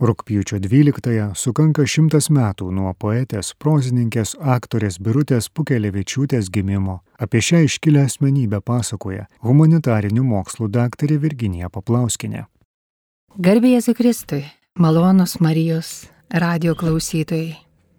Rūpjūčio 0.00 0.56
12-ąją 0.64 1.26
sukanka 1.36 1.84
šimtas 1.84 2.30
metų 2.32 2.70
nuo 2.72 2.94
poetės, 2.96 3.50
prozininkės, 3.60 4.30
aktorės 4.40 4.96
Birutės 4.96 5.50
Pukelevičiūtės 5.52 6.48
gimimo. 6.48 7.02
Apie 7.20 7.42
šią 7.44 7.66
iškilę 7.66 8.06
asmenybę 8.08 8.62
pasakoja 8.64 9.26
humanitarinių 9.44 10.24
mokslų 10.24 10.70
daktarė 10.72 11.18
Virginija 11.20 11.68
Paplauskinė. 11.68 12.46
Garbėjai 13.36 13.82
Zikristui, 13.90 14.40
malonus 14.80 15.36
Marijos 15.44 16.08
radio 16.32 16.72
klausytojai. 16.80 17.58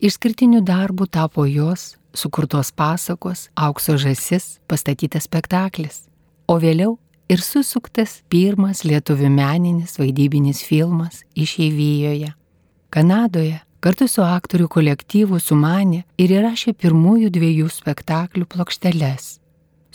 Išskirtiniu 0.00 0.60
darbu 0.60 1.06
tapo 1.06 1.46
jos 1.46 1.96
sukurtos 2.12 2.72
pasakos 2.72 3.48
Aukso 3.54 3.96
žasis 3.96 4.58
pastatytas 4.68 5.24
spektaklis, 5.24 6.02
o 6.48 6.58
vėliau 6.60 6.98
ir 7.32 7.40
susuktas 7.40 8.20
pirmas 8.28 8.84
lietuvių 8.84 9.30
meninis 9.32 9.96
vaidybinis 9.96 10.60
filmas 10.60 11.22
Išeivijoje. 11.34 12.34
Kanadoje 12.92 13.62
kartu 13.80 14.08
su 14.08 14.20
aktorių 14.20 14.68
kolektyvu 14.68 15.40
sumanė 15.40 16.02
ir 16.20 16.36
įrašė 16.40 16.76
pirmųjų 16.76 17.32
dviejų 17.32 17.72
spektaklių 17.72 18.44
plokšteles. 18.52 19.38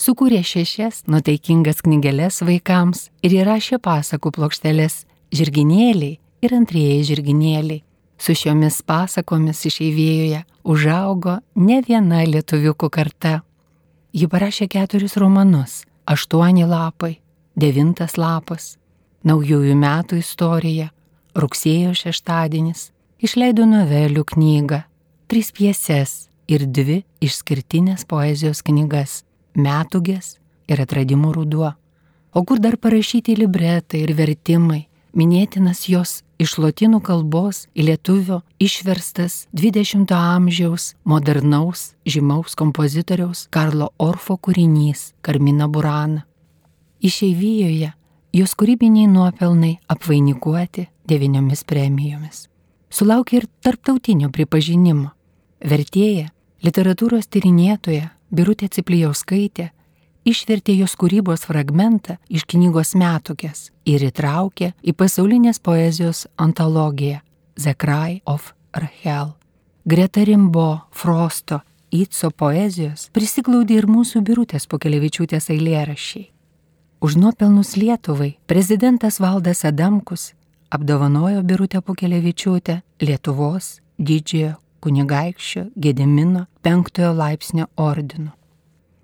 Sukūrė 0.02 0.42
šešias 0.42 1.04
nuteikingas 1.06 1.86
knygelės 1.86 2.42
vaikams 2.42 3.12
ir 3.22 3.38
įrašė 3.44 3.78
pasakų 3.78 4.34
plokšteles 4.34 5.04
Žirginėliai 5.32 6.18
ir 6.42 6.58
antrieji 6.58 7.06
žirginėliai 7.12 7.84
Su 8.22 8.36
šiomis 8.38 8.84
pasakomis 8.86 9.64
išeivėjoje 9.66 10.44
užaugo 10.70 11.40
ne 11.58 11.80
viena 11.88 12.20
lietuviukų 12.30 12.90
karta. 12.94 13.40
Ji 14.14 14.28
parašė 14.30 14.68
keturis 14.70 15.18
romanus- 15.18 15.86
aštuoni 16.14 16.68
lapai, 16.70 17.18
devintas 17.58 18.18
lapas, 18.22 18.78
naujųjų 19.26 19.74
metų 19.74 20.20
istorija, 20.22 20.92
rugsėjo 21.34 21.96
šeštadienis, 21.98 22.92
išleido 23.26 23.66
novelių 23.66 24.24
knygą, 24.34 24.84
tris 25.28 25.52
pieses 25.52 26.30
ir 26.48 26.68
dvi 26.68 27.04
išskirtinės 27.22 28.06
poezijos 28.06 28.62
knygas- 28.62 29.24
Metugės 29.66 30.38
ir 30.68 30.78
Atradimų 30.78 31.34
ruduo. 31.34 31.74
O 32.34 32.44
kur 32.46 32.60
dar 32.60 32.78
parašyti 32.78 33.36
libretai 33.36 34.04
ir 34.04 34.14
vertimai, 34.14 34.86
minėtinas 35.18 35.86
jos 35.90 36.22
iš 36.42 36.58
lotynų 36.62 37.02
kalbos 37.06 37.66
į 37.76 37.86
lietuvių 37.92 38.42
išverstas 38.64 39.46
20-ojo 39.54 40.18
amžiaus 40.18 40.92
modernaus 41.04 41.92
žymaus 42.06 42.58
kompozitoriaus 42.60 43.48
Karlo 43.54 43.92
Orfo 44.00 44.38
kūrinys 44.38 45.12
Karmina 45.22 45.68
Burana. 45.68 46.26
Išeivijoje 47.02 47.92
jos 48.34 48.56
kūrybiniai 48.56 49.10
nuopelnai 49.12 49.76
apvainikuoti 49.92 50.88
devyniomis 51.10 51.66
premijomis. 51.68 52.48
Sulaukė 52.92 53.42
ir 53.42 53.48
tarptautinio 53.64 54.30
pripažinimo. 54.36 55.12
Vertėja, 55.62 56.32
literatūros 56.66 57.30
tyrinėtoja 57.32 58.10
Birutė 58.32 58.70
Ciplijauskaitė 58.72 59.70
išvertė 60.26 60.76
jos 60.80 60.96
kūrybos 61.00 61.46
fragmentą 61.48 62.18
iš 62.30 62.46
knygos 62.54 62.94
metukės 63.00 63.70
ir 63.86 64.04
įtraukė 64.08 64.74
į 64.82 64.94
pasaulinės 64.98 65.62
poezijos 65.64 66.26
antologiją 66.38 67.22
The 67.56 67.76
Cry 67.76 68.22
of 68.26 68.54
Rachel. 68.74 69.36
Greta 69.86 70.24
Rimbo, 70.24 70.82
Frosto, 70.92 71.62
Itso 71.92 72.30
poezijos 72.32 73.10
prisiglaudė 73.12 73.82
ir 73.82 73.88
mūsų 73.92 74.22
birutės 74.24 74.68
pokelevičiūtės 74.72 75.50
eilėrašiai. 75.52 76.30
Už 77.02 77.18
nuopelnus 77.20 77.76
Lietuvai 77.76 78.38
prezidentas 78.48 79.20
Valdas 79.20 79.66
Adamkus 79.66 80.32
apdovanojo 80.72 81.42
Birutę 81.44 81.82
Pukelevičiūtę 81.82 82.78
Lietuvos 83.04 83.80
didžiojo 84.00 84.54
kunigaikščio 84.82 85.66
Gedimino 85.76 86.46
penktojo 86.64 87.12
laipsnio 87.18 87.68
ordinu. 87.76 88.32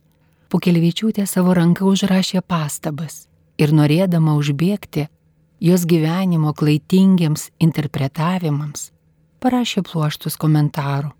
Pukelvičiūtė 0.50 1.26
savo 1.28 1.54
ranką 1.54 1.86
užrašė 1.86 2.42
pastabas 2.42 3.28
ir 3.60 3.70
norėdama 3.76 4.34
užbėgti 4.40 5.06
jos 5.60 5.84
gyvenimo 5.86 6.50
klaitingiems 6.58 7.50
interpretavimams, 7.62 8.90
parašė 9.38 9.84
pluoštus 9.86 10.34
komentarų. 10.40 11.12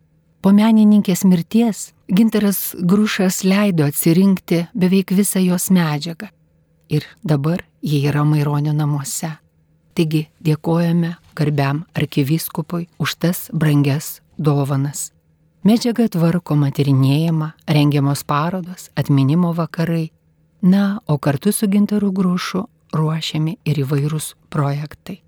Po 0.42 0.50
menininkės 0.54 1.22
mirties 1.30 1.92
Ginteras 2.10 2.72
Grušas 2.74 3.44
leido 3.44 3.86
atsirinkti 3.86 4.64
beveik 4.74 5.14
visą 5.14 5.44
jos 5.44 5.70
medžiagą. 5.70 6.32
Ir 6.90 7.06
dabar 7.22 7.62
jie 7.82 8.02
yra 8.08 8.24
Maironio 8.24 8.72
namuose. 8.74 9.36
Taigi 9.94 10.28
dėkojame 10.42 11.16
garbiam 11.38 11.84
arkivyskupui 11.94 12.88
už 12.98 13.14
tas 13.22 13.46
brangias 13.52 14.18
dovanas. 14.38 15.12
Medžiaga 15.66 16.06
tvarkoma 16.08 16.70
tyrinėjama, 16.74 17.52
rengiamos 17.66 18.22
parodos, 18.24 18.88
atminimo 18.96 19.52
vakarai. 19.54 20.08
Na, 20.62 21.00
o 21.06 21.18
kartu 21.18 21.52
su 21.52 21.68
Gintaru 21.70 22.10
Grušu 22.14 22.64
ruošiami 22.94 23.58
ir 23.66 23.80
įvairūs 23.84 24.34
projektai. 24.50 25.20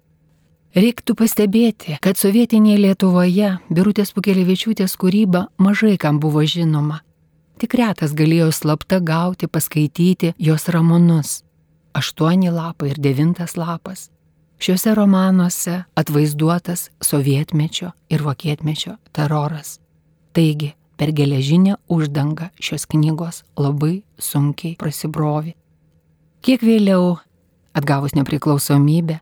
Reiktų 0.70 1.16
pastebėti, 1.18 1.96
kad 1.98 2.18
sovietinėje 2.18 2.78
Lietuvoje 2.78 3.56
Birutės 3.74 4.14
Pukelevičiūtės 4.14 4.94
kūryba 5.02 5.48
mažai 5.58 5.96
kam 5.98 6.20
buvo 6.22 6.44
žinoma. 6.46 7.00
Tik 7.58 7.74
retas 7.76 8.14
galėjo 8.14 8.52
slapta 8.54 9.00
gauti, 9.02 9.50
paskaityti 9.50 10.32
jos 10.38 10.68
ramonus. 10.70 11.40
Aštuoni 11.92 12.54
lapai 12.54 12.94
ir 12.94 13.02
devintas 13.02 13.58
lapas. 13.58 14.08
Šiuose 14.60 14.94
romanuose 14.94 15.82
atvaizduotas 15.96 16.90
sovietmečio 17.00 17.90
ir 18.12 18.22
vokietmečio 18.22 18.96
teroras. 19.12 19.78
Taigi, 20.32 20.74
per 20.96 21.14
geležinę 21.16 21.78
uždangą 21.88 22.50
šios 22.60 22.84
knygos 22.86 23.42
labai 23.56 24.02
sunkiai 24.18 24.76
prasibrovi. 24.76 25.54
Kiek 26.44 26.60
vėliau, 26.60 27.16
atgavus 27.72 28.12
nepriklausomybę, 28.18 29.20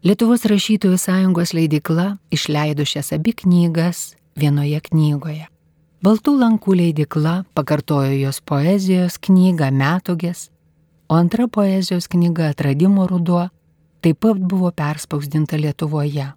Lietuvos 0.00 0.46
rašytojų 0.48 0.96
sąjungos 0.96 1.50
leidikla 1.52 2.14
išleido 2.32 2.86
šias 2.88 3.12
abi 3.12 3.34
knygas 3.36 4.14
vienoje 4.32 4.78
knygoje. 4.86 5.44
Baltų 6.00 6.32
lankų 6.40 6.76
leidikla 6.78 7.34
pakartojo 7.52 8.14
jos 8.16 8.38
poezijos 8.40 9.18
knygą 9.20 9.68
Metogės, 9.76 10.46
o 11.04 11.18
antra 11.20 11.50
poezijos 11.52 12.08
knyga 12.08 12.48
Atradimo 12.54 13.04
ruduo 13.10 13.50
taip 14.00 14.20
pat 14.24 14.38
buvo 14.38 14.70
perspausdinta 14.72 15.58
Lietuvoje. 15.60 16.30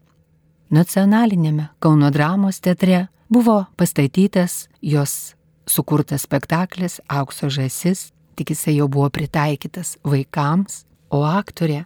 Nacionalinėme 0.74 1.70
Kauno 1.84 2.10
dramos 2.12 2.60
teatre 2.64 3.08
buvo 3.30 3.66
pastatytas 3.78 4.68
jos 4.82 5.36
sukurtas 5.68 6.26
spektaklis 6.28 7.00
Aukso 7.08 7.50
žasis, 7.50 8.12
tik 8.36 8.54
jisai 8.54 8.78
jau 8.80 8.88
buvo 8.90 9.10
pritaikytas 9.14 9.98
vaikams, 10.04 10.84
o 11.14 11.24
aktorė 11.28 11.84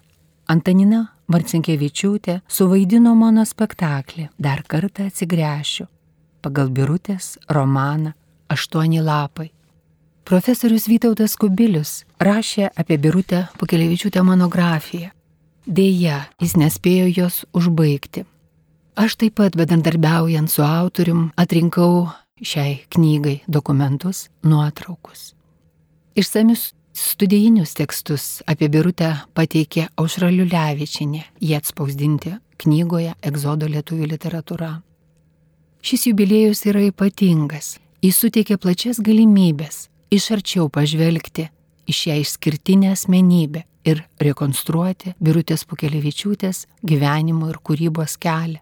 Antanina 0.48 1.08
Marcinkievičiūtė 1.28 2.40
suvaidino 2.48 3.12
mano 3.20 3.44
spektaklį 3.44 4.30
Dar 4.40 4.64
kartą 4.64 5.10
atsigręšiu 5.12 5.90
pagal 6.42 6.72
Birutės 6.72 7.36
romaną 7.52 8.14
Aštuoni 8.48 9.02
lapai. 9.04 9.50
Profesorius 10.24 10.88
Vytautas 10.88 11.36
Kubilius 11.36 12.06
rašė 12.24 12.70
apie 12.76 12.96
Birutę 12.98 13.48
Pukelevičiūtę 13.60 14.24
monografiją. 14.24 15.12
Deja, 15.68 16.22
jis 16.40 16.56
nespėjo 16.56 17.10
jos 17.12 17.42
užbaigti. 17.52 18.24
Aš 18.96 19.18
taip 19.20 19.36
pat, 19.36 19.56
bedandarbiaujant 19.60 20.48
su 20.48 20.64
autorium, 20.64 21.28
atrinkau 21.36 22.08
šiai 22.40 22.86
knygai 22.96 23.42
dokumentus, 23.52 24.30
nuotraukus. 24.48 25.34
Išsamius 26.16 26.72
Studijinius 26.98 27.76
tekstus 27.78 28.24
apie 28.50 28.72
Birutę 28.74 29.12
pateikė 29.38 29.84
Aušra 30.02 30.32
Liulevičinė, 30.34 31.20
jie 31.38 31.60
atspausdinti 31.60 32.32
knygoje 32.64 33.12
Egzodo 33.22 33.68
lietuvių 33.70 34.08
literatūra. 34.16 34.72
Šis 35.86 36.08
jubiliejus 36.08 36.64
yra 36.72 36.82
ypatingas, 36.88 37.76
jis 38.02 38.18
suteikia 38.24 38.58
plačias 38.58 38.98
galimybės 39.04 39.84
iš 40.10 40.32
arčiau 40.40 40.72
pažvelgti 40.74 41.52
į 41.88 41.96
šią 41.96 42.16
išskirtinę 42.22 42.92
asmenybę 42.94 43.64
ir 43.88 44.04
rekonstruoti 44.20 45.14
Birutės 45.24 45.64
Pukelevičiūtės 45.68 46.66
gyvenimo 46.84 47.50
ir 47.52 47.60
kūrybos 47.64 48.18
kelią. 48.22 48.60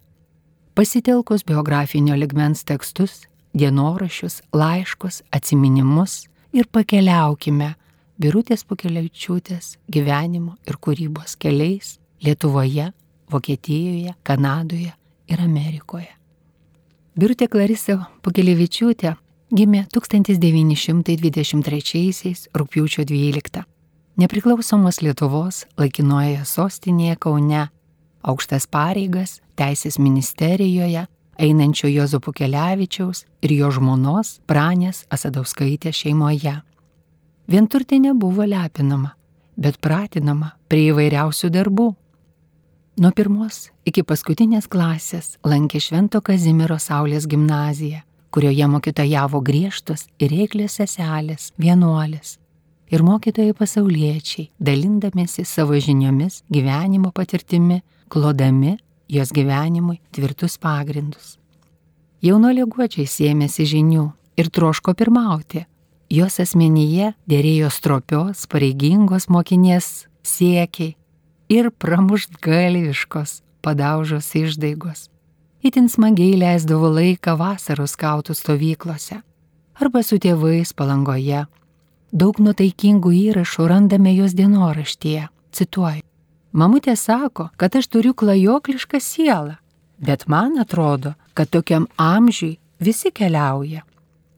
Pasitelkus 0.75 1.45
biografinio 1.47 2.17
ligmens 2.19 2.65
tekstus, 2.67 3.23
dienorašius, 3.55 4.41
laiškus, 4.53 5.21
atminimus 5.31 6.25
ir 6.53 6.67
pakeliaukime 6.71 7.73
Birutės 8.21 8.65
Pukelevičiūtės 8.67 9.75
gyvenimo 9.91 10.57
ir 10.67 10.77
kūrybos 10.79 11.35
keliais 11.39 11.97
Lietuvoje, 12.23 12.91
Vokietijoje, 13.31 14.13
Kanadoje 14.23 14.93
ir 15.27 15.41
Amerikoje. 15.41 16.11
Birutė 17.15 17.47
Clarisa 17.47 17.97
Pukelevičiūtė 18.23 19.15
gimė 19.53 19.85
1923 19.93 22.49
rūpiučio 22.55 23.03
12. 23.05 23.63
Nepriklausomos 24.17 25.01
Lietuvos 25.03 25.65
laikinoje 25.77 26.45
sostinėje 26.47 27.15
Kaune, 27.19 27.67
aukštas 28.23 28.67
pareigas 28.71 29.41
Teisės 29.55 29.99
ministerijoje 29.99 31.07
einančio 31.37 31.87
Jozo 31.91 32.19
Pukelevičiaus 32.19 33.25
ir 33.43 33.51
jo 33.51 33.71
žmonos 33.71 34.39
Pranės 34.47 35.05
Asadauskaitės 35.11 35.95
šeimoje. 36.01 36.61
Vienturtė 37.51 37.99
nebuvo 38.01 38.45
lepinama, 38.47 39.13
bet 39.57 39.77
pratinama 39.77 40.51
prie 40.71 40.89
įvairiausių 40.89 41.49
darbų. 41.53 41.95
Nuo 42.95 43.11
pirmos 43.11 43.71
iki 43.85 44.03
paskutinės 44.07 44.67
klasės 44.71 45.37
lankė 45.43 45.79
Švento 45.83 46.21
Kazimiero 46.23 46.79
Saulės 46.79 47.27
gimnaziją, 47.27 47.99
kurioje 48.35 48.67
mokytojavo 48.67 49.39
griežtos 49.45 50.05
ir 50.19 50.33
reiklės 50.35 50.75
seselės, 50.81 51.51
vienuolės. 51.61 52.35
Ir 52.91 53.01
mokytojai 53.01 53.55
pasauliečiai, 53.57 54.49
dalindamėsi 54.59 55.45
savo 55.47 55.79
žiniomis, 55.81 56.43
gyvenimo 56.51 57.09
patirtimi, 57.15 57.79
klodami 58.11 58.75
jos 59.09 59.31
gyvenimui 59.33 60.01
tvirtus 60.13 60.59
pagrindus. 60.61 61.37
Jaunuolė 62.25 62.67
guodžiai 62.69 63.07
sėmėsi 63.09 63.65
žinių 63.71 64.09
ir 64.37 64.51
troško 64.53 64.93
pirmauti, 64.97 65.63
Jos 66.13 66.37
asmenyje 66.37 67.15
dėrėjo 67.25 67.71
stropios, 67.73 68.45
pareigingos 68.45 69.25
mokinės 69.25 70.05
siekiai 70.21 70.93
ir 71.49 71.71
pramuštgalviškos 71.81 73.39
padaužos 73.65 74.29
išdaigos. 74.37 75.09
Itin 75.65 75.87
smagiai 75.89 76.35
leisdavo 76.37 76.91
laiką 76.93 77.33
vasaros 77.39 77.95
skautų 77.95 78.35
stovyklose 78.37 79.15
arba 79.81 80.03
su 80.05 80.19
tėvais 80.21 80.75
palangoje. 80.77 81.47
Daug 82.13 82.37
nutaikingų 82.37 83.13
įrašų 83.17 83.65
randame 83.71 84.13
jos 84.13 84.35
dienoraštyje. 84.37 85.25
Cituoju. 85.55 86.03
Mamutė 86.53 86.93
sako, 86.95 87.49
kad 87.57 87.73
aš 87.75 87.89
turiu 87.89 88.13
klajoklišką 88.13 89.01
sielą, 89.01 89.57
bet 89.97 90.27
man 90.29 90.59
atrodo, 90.61 91.15
kad 91.33 91.49
tokiam 91.49 91.89
amžiui 91.97 92.59
visi 92.79 93.09
keliauja. 93.09 93.81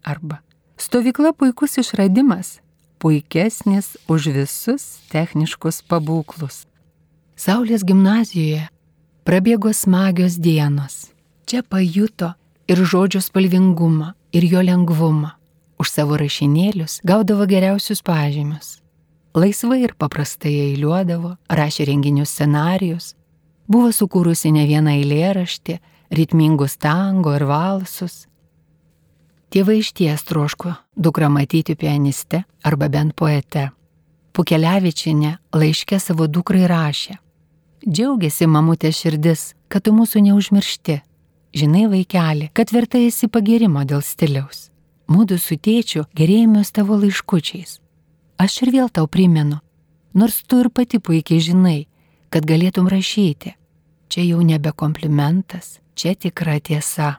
Arba 0.07 0.39
Stovykla 0.77 1.33
puikus 1.33 1.75
išradimas, 1.81 2.59
puikesnis 3.01 3.97
už 4.07 4.30
visus 4.31 4.88
techniškus 5.09 5.81
pabūklus. 5.89 6.63
Saulės 7.35 7.83
gimnazijoje 7.83 8.69
prabėgo 9.25 9.73
smagios 9.73 10.38
dienos. 10.39 11.17
Čia 11.47 11.63
pajuto 11.63 12.33
ir 12.68 12.83
žodžio 12.83 13.21
spalvingumą, 13.23 14.13
ir 14.35 14.44
jo 14.44 14.61
lengvumą. 14.61 15.31
Už 15.80 15.92
savo 15.94 16.18
rašinėlius 16.18 16.99
gaudavo 17.07 17.45
geriausius 17.47 18.01
pažymius. 18.04 18.80
Laisvai 19.37 19.83
ir 19.85 19.94
paprastai 19.94 20.56
eiliuodavo, 20.71 21.35
rašė 21.47 21.85
renginių 21.87 22.25
scenarius, 22.25 23.13
buvo 23.69 23.94
sukūrusi 23.94 24.51
ne 24.51 24.66
vieną 24.66 24.97
eilėraštį, 24.97 25.77
ritmingus 26.18 26.75
tango 26.81 27.35
ir 27.37 27.45
valsus, 27.45 28.25
Tėvai 29.47 29.77
iš 29.80 29.94
ties 29.95 30.25
troško 30.27 30.73
dukrą 30.99 31.30
matyti 31.31 31.77
pianiste 31.80 32.44
arba 32.68 32.89
bent 32.92 33.16
poete. 33.16 33.69
Pukelevičinė 34.35 35.37
laiškė 35.56 35.99
savo 36.04 36.27
dukrai 36.27 36.66
rašė. 36.68 37.16
Džiaugiasi 37.87 38.47
mamutė 38.51 38.92
širdis, 38.92 39.54
kad 39.71 39.85
tu 39.87 39.94
mūsų 39.95 40.25
neužmiršti. 40.27 40.99
Žinai, 41.57 41.87
vaikeli, 41.90 42.49
kad 42.54 42.69
verta 42.69 42.99
esi 43.02 43.26
pagirimo 43.33 43.81
dėl 43.87 44.04
stiliaus. 44.06 44.68
Mūdu 45.09 45.40
su 45.42 45.56
tėčiu 45.57 46.04
gerėjomės 46.14 46.69
tavo 46.76 46.97
laiškučiais. 47.02 47.80
Aš 48.37 48.57
ir 48.61 48.71
vėl 48.76 48.90
tau 48.94 49.07
primenu, 49.09 49.57
nors 50.14 50.44
tu 50.45 50.59
ir 50.61 50.69
pati 50.69 50.99
puikiai 51.02 51.42
žinai, 51.42 51.80
kad 52.30 52.45
galėtum 52.45 52.85
rašyti. 52.92 53.56
Čia 54.06 54.26
jau 54.28 54.44
nebe 54.45 54.69
komplimentas, 54.69 55.80
čia 55.97 56.14
tikra 56.14 56.59
tiesa. 56.61 57.16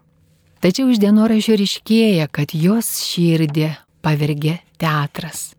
Tačiau 0.63 0.93
iš 0.93 1.01
dienoraščio 1.03 1.57
ryškėja, 1.59 2.29
kad 2.31 2.55
jos 2.55 2.93
širdį 3.09 3.73
pavergė 4.07 4.61
teatras. 4.79 5.57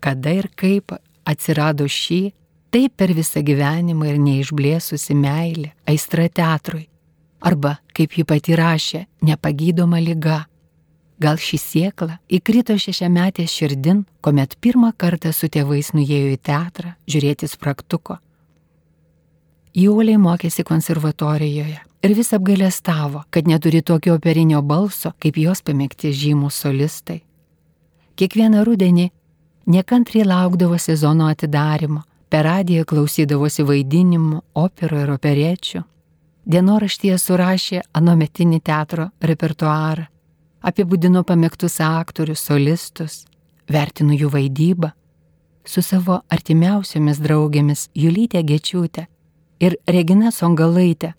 Kada 0.00 0.32
ir 0.38 0.48
kaip 0.56 0.96
atsirado 1.28 1.84
šį, 1.84 2.22
taip 2.72 2.96
per 2.96 3.12
visą 3.12 3.44
gyvenimą 3.44 4.08
ir 4.14 4.22
neišblėsusi 4.24 5.18
meilė, 5.20 5.74
aistra 5.84 6.30
teatrui. 6.32 6.86
Arba, 7.42 7.76
kaip 7.96 8.14
ji 8.14 8.24
pati 8.24 8.56
rašė, 8.58 9.06
nepagydoma 9.26 9.98
lyga. 10.02 10.44
Gal 11.22 11.38
šį 11.38 11.58
sieklą 11.58 12.16
įkrito 12.30 12.74
šešiametė 12.78 13.46
širdin, 13.50 14.04
kuomet 14.22 14.56
pirmą 14.62 14.92
kartą 14.98 15.30
su 15.34 15.50
tėvais 15.50 15.92
nuėjo 15.94 16.32
į 16.34 16.38
teatrą 16.42 16.94
žiūrėti 17.10 17.50
spraktuko. 17.50 18.18
Jūliai 19.78 20.18
mokėsi 20.20 20.64
konservatorijoje 20.68 21.78
ir 22.02 22.14
vis 22.18 22.32
apgailestavo, 22.34 23.22
kad 23.30 23.46
neturi 23.48 23.82
tokio 23.82 24.16
operinio 24.18 24.62
balso, 24.62 25.14
kaip 25.22 25.38
jos 25.38 25.62
pamėgti 25.62 26.10
žymus 26.12 26.58
solistai. 26.64 27.22
Kiekvieną 28.18 28.64
rudenį 28.66 29.08
nekantriai 29.66 30.26
laukdavo 30.26 30.78
sezono 30.78 31.30
atidarimo, 31.30 32.02
per 32.28 32.46
radiją 32.48 32.84
klausydavosi 32.88 33.64
vaidinimų, 33.68 34.42
operų 34.58 35.06
ir 35.06 35.14
operiečių. 35.14 35.82
Dienoraštyje 36.42 37.16
surašė 37.22 37.80
anometinį 37.94 38.58
teatro 38.66 39.12
repertuarą, 39.22 40.08
apibūdino 40.66 41.22
pamėgtus 41.22 41.78
aktorius, 41.86 42.42
solistus, 42.42 43.22
vertino 43.70 44.16
jų 44.16 44.32
vaidybą. 44.32 44.90
Su 45.62 45.84
savo 45.86 46.18
artimiausiomis 46.34 47.22
draugėmis 47.22 47.86
Julytė 47.94 48.42
Gečiūtė 48.42 49.06
ir 49.62 49.78
Regina 49.86 50.32
Songalaitė 50.34 51.12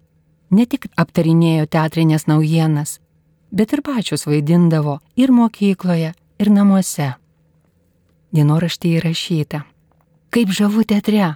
ne 0.51 0.67
tik 0.67 0.89
aptarinėjo 0.99 1.69
teatrinės 1.71 2.27
naujienas, 2.27 2.99
bet 3.47 3.71
ir 3.71 3.81
pačios 3.81 4.27
vaidindavo 4.27 4.99
ir 5.15 5.31
mokykloje, 5.31 6.11
ir 6.11 6.49
namuose. 6.51 7.13
Dienoraštyje 8.35 8.99
įrašyta, 8.99 9.63
kaip 10.35 10.51
žavu 10.51 10.83
teatre, 10.83 11.35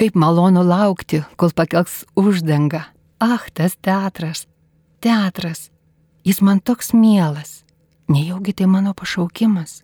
kaip 0.00 0.16
malonu 0.16 0.64
laukti, 0.64 1.26
kol 1.36 1.52
pakels 1.52 2.06
uždanga, 2.16 2.86
Ach, 3.20 3.50
tas 3.50 3.74
teatras, 3.82 4.46
teatras, 5.00 5.70
jis 6.24 6.38
man 6.40 6.60
toks 6.60 6.92
mielas, 6.92 7.64
nejaugi 8.08 8.52
tai 8.52 8.66
mano 8.70 8.92
pašaukimas. 8.94 9.82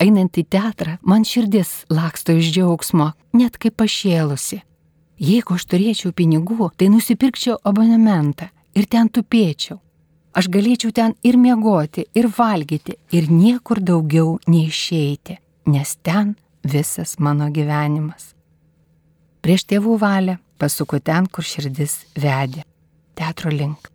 Einant 0.00 0.38
į 0.40 0.46
teatrą, 0.48 0.94
man 1.04 1.26
širdis 1.28 1.84
laksto 1.92 2.32
iš 2.32 2.48
džiaugsmo, 2.54 3.10
net 3.36 3.58
kaip 3.60 3.76
pašėlusi. 3.82 4.62
Jeigu 5.20 5.58
aš 5.58 5.66
turėčiau 5.68 6.14
pinigų, 6.16 6.70
tai 6.80 6.88
nusipirkčiau 6.88 7.58
abonementą 7.68 8.48
ir 8.72 8.88
ten 8.88 9.12
tupėčiau. 9.12 9.76
Aš 10.32 10.48
galėčiau 10.48 10.94
ten 10.96 11.12
ir 11.20 11.36
miegoti, 11.36 12.06
ir 12.16 12.30
valgyti, 12.32 12.96
ir 13.12 13.28
niekur 13.28 13.82
daugiau 13.84 14.38
neišeiti, 14.48 15.36
nes 15.68 15.96
ten 16.00 16.32
visas 16.64 17.18
mano 17.20 17.50
gyvenimas. 17.52 18.32
Prieš 19.44 19.68
tėvų 19.68 20.00
valią 20.00 20.40
pasuko 20.56 20.96
ten, 21.04 21.28
kur 21.28 21.44
širdis 21.44 22.06
vedė 22.16 22.69
teatro 23.20 23.52
link. 23.52 23.90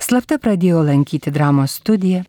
Slapta 0.00 0.38
pradėjo 0.40 0.80
lankyti 0.86 1.32
dramos 1.34 1.76
studiją, 1.82 2.24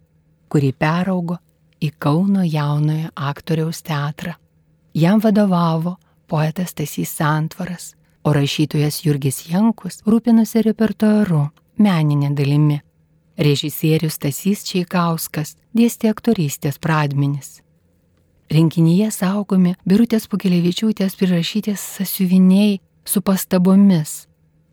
kuri 0.52 0.74
peraugo 0.76 1.40
į 1.82 1.94
Kauno 1.98 2.44
jaunojo 2.44 3.14
aktoriaus 3.16 3.80
teatrą. 3.88 4.36
Jam 4.94 5.22
vadovavo 5.24 5.96
poetas 6.28 6.76
Tasys 6.76 7.14
Santvaras, 7.16 7.94
o 8.28 8.34
rašytojas 8.36 9.02
Jurgis 9.06 9.46
Jankus 9.48 10.02
rūpinosi 10.06 10.64
repertuaru, 10.68 11.48
meninė 11.80 12.34
dalimi. 12.36 12.82
Režisierius 13.42 14.20
Tasys 14.22 14.66
Čiaikauskas 14.68 15.56
dėstė 15.74 16.12
aktorystės 16.12 16.78
pradmenis. 16.84 17.62
Rinkinyje 18.52 19.08
saugomi 19.16 19.78
Birutės 19.88 20.28
Pukelevičiūtės 20.28 21.16
prirašytės 21.16 21.88
sasiuviniai 21.96 22.82
su 23.08 23.24
pastabomis 23.24 24.26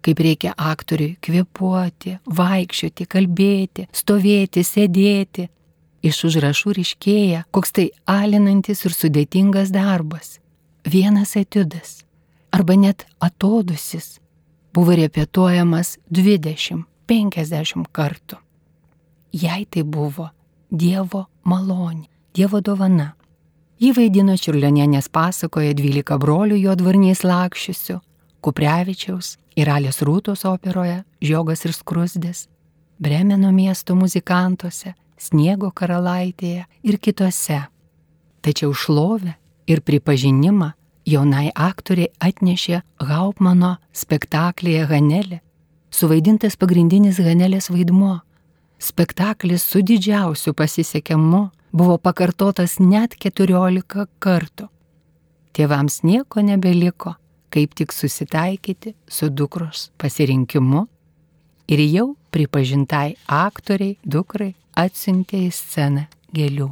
kaip 0.05 0.21
reikia 0.23 0.55
aktoriui 0.57 1.17
kvepuoti, 1.25 2.19
vaikščioti, 2.39 3.07
kalbėti, 3.11 3.89
stovėti, 3.93 4.65
sėdėti. 4.65 5.49
Iš 6.09 6.21
užrašų 6.29 6.77
ryškėja, 6.77 7.43
koks 7.51 7.75
tai 7.75 7.89
alinantis 8.07 8.85
ir 8.87 8.95
sudėtingas 8.95 9.73
darbas. 9.75 10.37
Vienas 10.87 11.35
etiudas 11.37 12.05
arba 12.55 12.77
net 12.79 13.05
atodusis 13.19 14.21
buvo 14.75 14.95
repetuojamas 14.95 15.97
20-50 16.15 17.91
kartų. 17.93 18.39
Jei 19.35 19.67
tai 19.67 19.83
buvo 19.83 20.31
Dievo 20.71 21.27
malonė, 21.49 22.07
Dievo 22.37 22.61
dovana. 22.61 23.15
Jį 23.79 23.93
vaidino 23.97 24.35
Čiurlionienės 24.37 25.07
pasakoje 25.15 25.75
12 25.79 26.19
brolių 26.19 26.57
jo 26.59 26.75
dvarniais 26.79 27.23
lakščiusių, 27.25 27.99
Kuprevičiaus 28.43 29.37
ir 29.59 29.71
Alės 29.73 30.01
Rūtos 30.07 30.45
operoje 30.47 31.03
Žiogas 31.25 31.65
ir 31.67 31.75
Skrusdės, 31.75 32.47
Bremeno 32.99 33.51
miesto 33.55 33.97
muzikantuose, 33.99 34.95
Sniego 35.19 35.73
karalaitėje 35.75 36.65
ir 36.87 36.99
kitose. 37.03 37.65
Tačiau 38.43 38.71
šlovę 38.71 39.35
ir 39.67 39.83
pripažinimą 39.83 40.71
jaunai 41.09 41.49
aktoriai 41.55 42.13
atnešė 42.23 42.83
Haupmano 43.03 43.75
spektaklyje 43.91 44.87
Hanelė, 44.93 45.41
suvaidintas 45.91 46.55
pagrindinis 46.57 47.19
Hanelės 47.19 47.71
vaidmuo. 47.75 48.21
Spektaklis 48.79 49.65
su 49.67 49.83
didžiausiu 49.83 50.55
pasisekimu 50.55 51.49
buvo 51.75 51.99
pakartotas 51.99 52.79
net 52.79 53.19
14 53.19 54.07
kartų. 54.23 54.69
Tėvams 55.51 56.05
nieko 56.07 56.45
nebeliko, 56.47 57.17
kaip 57.51 57.75
tik 57.75 57.93
susitaikyti 57.93 58.95
su 59.09 59.31
dukros 59.31 59.91
pasirinkimu 59.99 60.87
ir 61.69 61.85
jau 61.93 62.09
pripažintai 62.33 63.17
aktoriai 63.27 63.97
dukrai 64.05 64.55
atsiuntė 64.77 65.47
į 65.47 65.55
sceną 65.55 66.05
gėlių. 66.35 66.69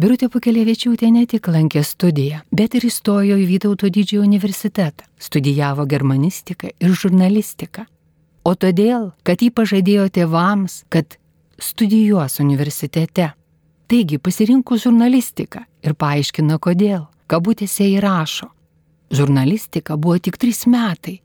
Birutė 0.00 0.30
Pukelevičiūtė 0.32 1.10
ne 1.12 1.26
tik 1.28 1.48
lankė 1.52 1.82
studiją, 1.84 2.38
bet 2.56 2.76
ir 2.78 2.86
įstojo 2.88 3.36
į 3.36 3.46
Vytauto 3.50 3.90
didžiojo 3.92 4.22
universitetą, 4.24 5.04
studijavo 5.20 5.84
germanistiką 5.84 6.70
ir 6.80 6.94
žurnalistiką. 6.96 7.84
O 8.48 8.54
todėl, 8.56 9.10
kad 9.28 9.42
jį 9.44 9.50
pažadėjo 9.52 10.06
tėvams, 10.08 10.84
kad 10.88 11.18
studijuos 11.60 12.40
universitete. 12.40 13.34
Taigi 13.90 14.16
pasirinko 14.22 14.78
žurnalistiką 14.80 15.66
ir 15.84 15.94
paaiškino 15.98 16.56
kodėl. 16.62 17.04
Kabutėse 17.28 17.84
įrašo, 17.84 18.48
Žurnalistika 19.10 19.96
buvo 19.96 20.18
tik 20.18 20.38
trys 20.38 20.66
metai. 20.70 21.18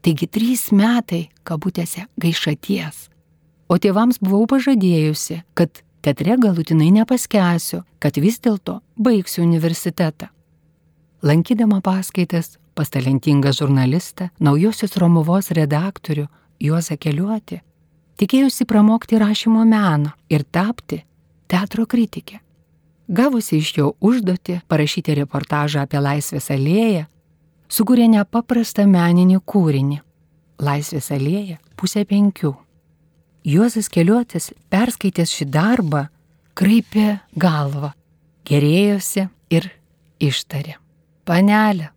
Taigi 0.00 0.26
trys 0.28 0.70
metai, 0.72 1.28
kabutėse, 1.44 2.06
gaišaties. 2.20 3.08
O 3.68 3.76
tėvams 3.76 4.20
buvau 4.20 4.46
pažadėjusi, 4.48 5.42
kad 5.54 5.82
teatre 6.04 6.36
galutinai 6.40 6.90
nepaskęsiu, 6.94 7.82
kad 8.00 8.16
vis 8.16 8.40
dėlto 8.40 8.80
baigsiu 8.96 9.44
universitetą. 9.44 10.30
Lankydama 11.22 11.80
paskaitas 11.84 12.56
pas 12.74 12.88
talentingą 12.88 13.52
žurnalistą, 13.52 14.30
naujosios 14.40 14.96
Romuvos 14.96 15.50
redaktorių 15.52 16.26
Juozą 16.60 16.96
Keliuoti, 16.96 17.60
tikėjusi 18.20 18.64
pramokti 18.68 19.20
rašymo 19.20 19.64
meną 19.68 20.14
ir 20.32 20.44
tapti 20.44 21.02
teatro 21.48 21.84
kritikė. 21.86 22.40
Gavusi 23.10 23.58
iš 23.58 23.72
jo 23.76 23.86
užduoti 24.00 24.60
parašyti 24.70 25.16
reportažą 25.18 25.82
apie 25.84 26.00
Laisvės 26.00 26.50
alėją, 26.54 27.08
sukūrė 27.70 28.08
nepaprastą 28.10 28.86
meninį 28.90 29.40
kūrinį- 29.46 30.00
Laisvės 30.66 31.10
alėja 31.14 31.58
pusė 31.76 32.04
penkių. 32.04 32.52
Juozas 33.44 33.88
Keliuotis, 33.88 34.52
perskaitęs 34.68 35.30
šį 35.32 35.46
darbą, 35.48 36.08
kraipė 36.54 37.20
galvą, 37.40 37.94
gerėjosi 38.44 39.28
ir 39.50 39.70
ištarė. 40.20 40.76
Panelė, 41.24 41.88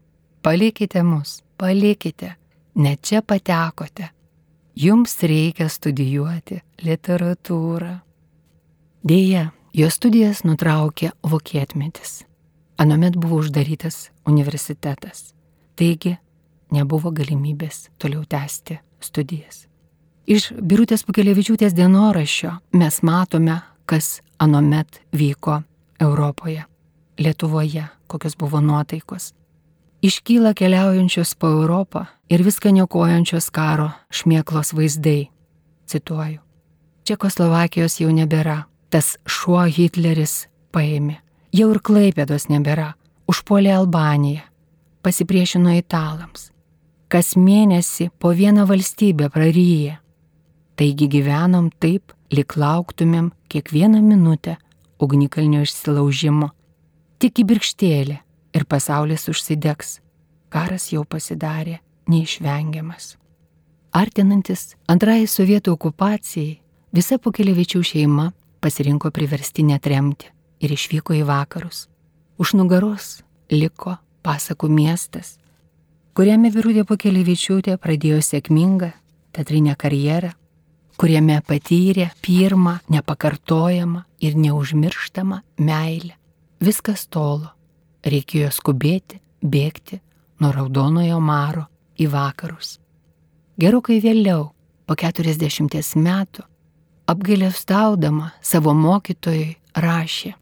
palikite 0.41 1.03
mus, 1.03 1.41
palikite, 1.57 2.35
ne 2.75 2.95
čia 2.95 3.21
patekote. 3.21 4.09
Jums 4.75 5.19
reikia 5.21 5.67
studijuoti 5.69 6.61
literatūrą. 6.81 7.99
Deja, 9.03 9.51
jo 9.73 9.89
studijas 9.89 10.45
nutraukė 10.47 11.11
vokietmetis. 11.21 12.23
Anomet 12.77 13.19
buvo 13.19 13.43
uždarytas 13.43 14.09
universitetas. 14.25 15.33
Taigi 15.75 16.17
nebuvo 16.73 17.11
galimybės 17.11 17.87
toliau 18.01 18.25
tęsti 18.29 18.79
studijas. 19.03 19.67
Iš 20.23 20.53
Birutės 20.55 21.03
Pukelevičiūtės 21.03 21.73
dienoraščio 21.75 22.53
mes 22.79 23.01
matome, 23.03 23.57
kas 23.85 24.21
anomet 24.39 25.01
vyko 25.11 25.61
Europoje, 25.99 26.63
Lietuvoje, 27.19 27.83
kokios 28.07 28.37
buvo 28.39 28.61
nuotaikos. 28.61 29.33
Iškyla 30.03 30.53
keliaujančios 30.53 31.35
po 31.35 31.47
Europą 31.47 32.05
ir 32.29 32.43
viską 32.43 32.71
niokojančios 32.75 33.49
karo 33.51 33.89
šmėklos 34.11 34.73
vaizdai. 34.75 35.29
Cituoju. 35.87 36.39
Čekoslovakijos 37.03 37.99
jau 37.99 38.11
nebėra, 38.15 38.63
tas 38.89 39.17
šuo 39.27 39.65
Hitleris 39.67 40.47
paėmė. 40.71 41.19
Jau 41.53 41.69
ir 41.75 41.79
Klaipėdos 41.83 42.47
nebėra, 42.49 42.93
užpuolė 43.27 43.75
Albaniją, 43.75 44.41
pasipriešino 45.03 45.73
italams. 45.77 46.49
Kas 47.11 47.35
mėnesį 47.37 48.09
po 48.19 48.31
vieną 48.33 48.65
valstybę 48.69 49.29
praryja. 49.29 49.99
Taigi 50.79 51.07
gyvenom 51.11 51.69
taip, 51.77 52.15
lik 52.33 52.55
lauktumėm 52.57 53.29
kiekvieną 53.53 54.01
minutę 54.01 54.57
ugnikalnio 55.03 55.61
išsilaužimo. 55.67 56.49
Tik 57.21 57.43
į 57.43 57.47
birkštėlę 57.51 58.17
ir 58.57 58.65
pasaulis 58.65 59.27
užsidegs. 59.29 59.99
Karas 60.53 60.89
jau 60.93 61.03
pasidarė 61.05 61.79
neišvengiamas. 62.09 63.15
Artinantis 63.93 64.73
antrajai 64.89 65.27
sovietų 65.29 65.75
okupacijai, 65.77 66.59
visa 66.93 67.19
Pukelevičių 67.21 67.81
šeima 67.85 68.31
pasirinko 68.61 69.11
priverstinę 69.13 69.77
tremtį 69.81 70.31
ir 70.65 70.73
išvyko 70.73 71.17
į 71.19 71.23
vakarus. 71.29 71.87
Už 72.41 72.55
nugaros 72.57 73.19
liko 73.53 73.97
pasakų 74.23 74.69
miestas, 74.71 75.37
kuriame 76.17 76.51
Virūdė 76.53 76.85
Pokelevičiūtė 76.89 77.77
pradėjo 77.81 78.21
sėkmingą 78.23 78.93
teatrinę 79.33 79.75
karjerą, 79.79 80.31
kuriame 80.97 81.39
patyrė 81.47 82.11
pirmą 82.21 82.77
nepakartojamą 82.93 84.03
ir 84.21 84.37
neužmirštamą 84.37 85.41
meilę. 85.57 86.15
Viskas 86.63 87.07
tolo. 87.07 87.51
Reikėjo 88.03 88.49
skubėti, 88.51 89.21
bėgti 89.39 90.01
nuo 90.43 90.51
raudonojo 90.51 91.19
maro 91.23 91.67
į 91.95 92.09
vakarus. 92.11 92.77
Gerokai 93.59 94.01
vėliau, 94.03 94.49
po 94.85 94.95
40 94.99 95.95
metų, 96.03 96.43
apgailestaudama 97.07 98.31
savo 98.41 98.73
mokytojui 98.75 99.55
rašė, 99.75 100.33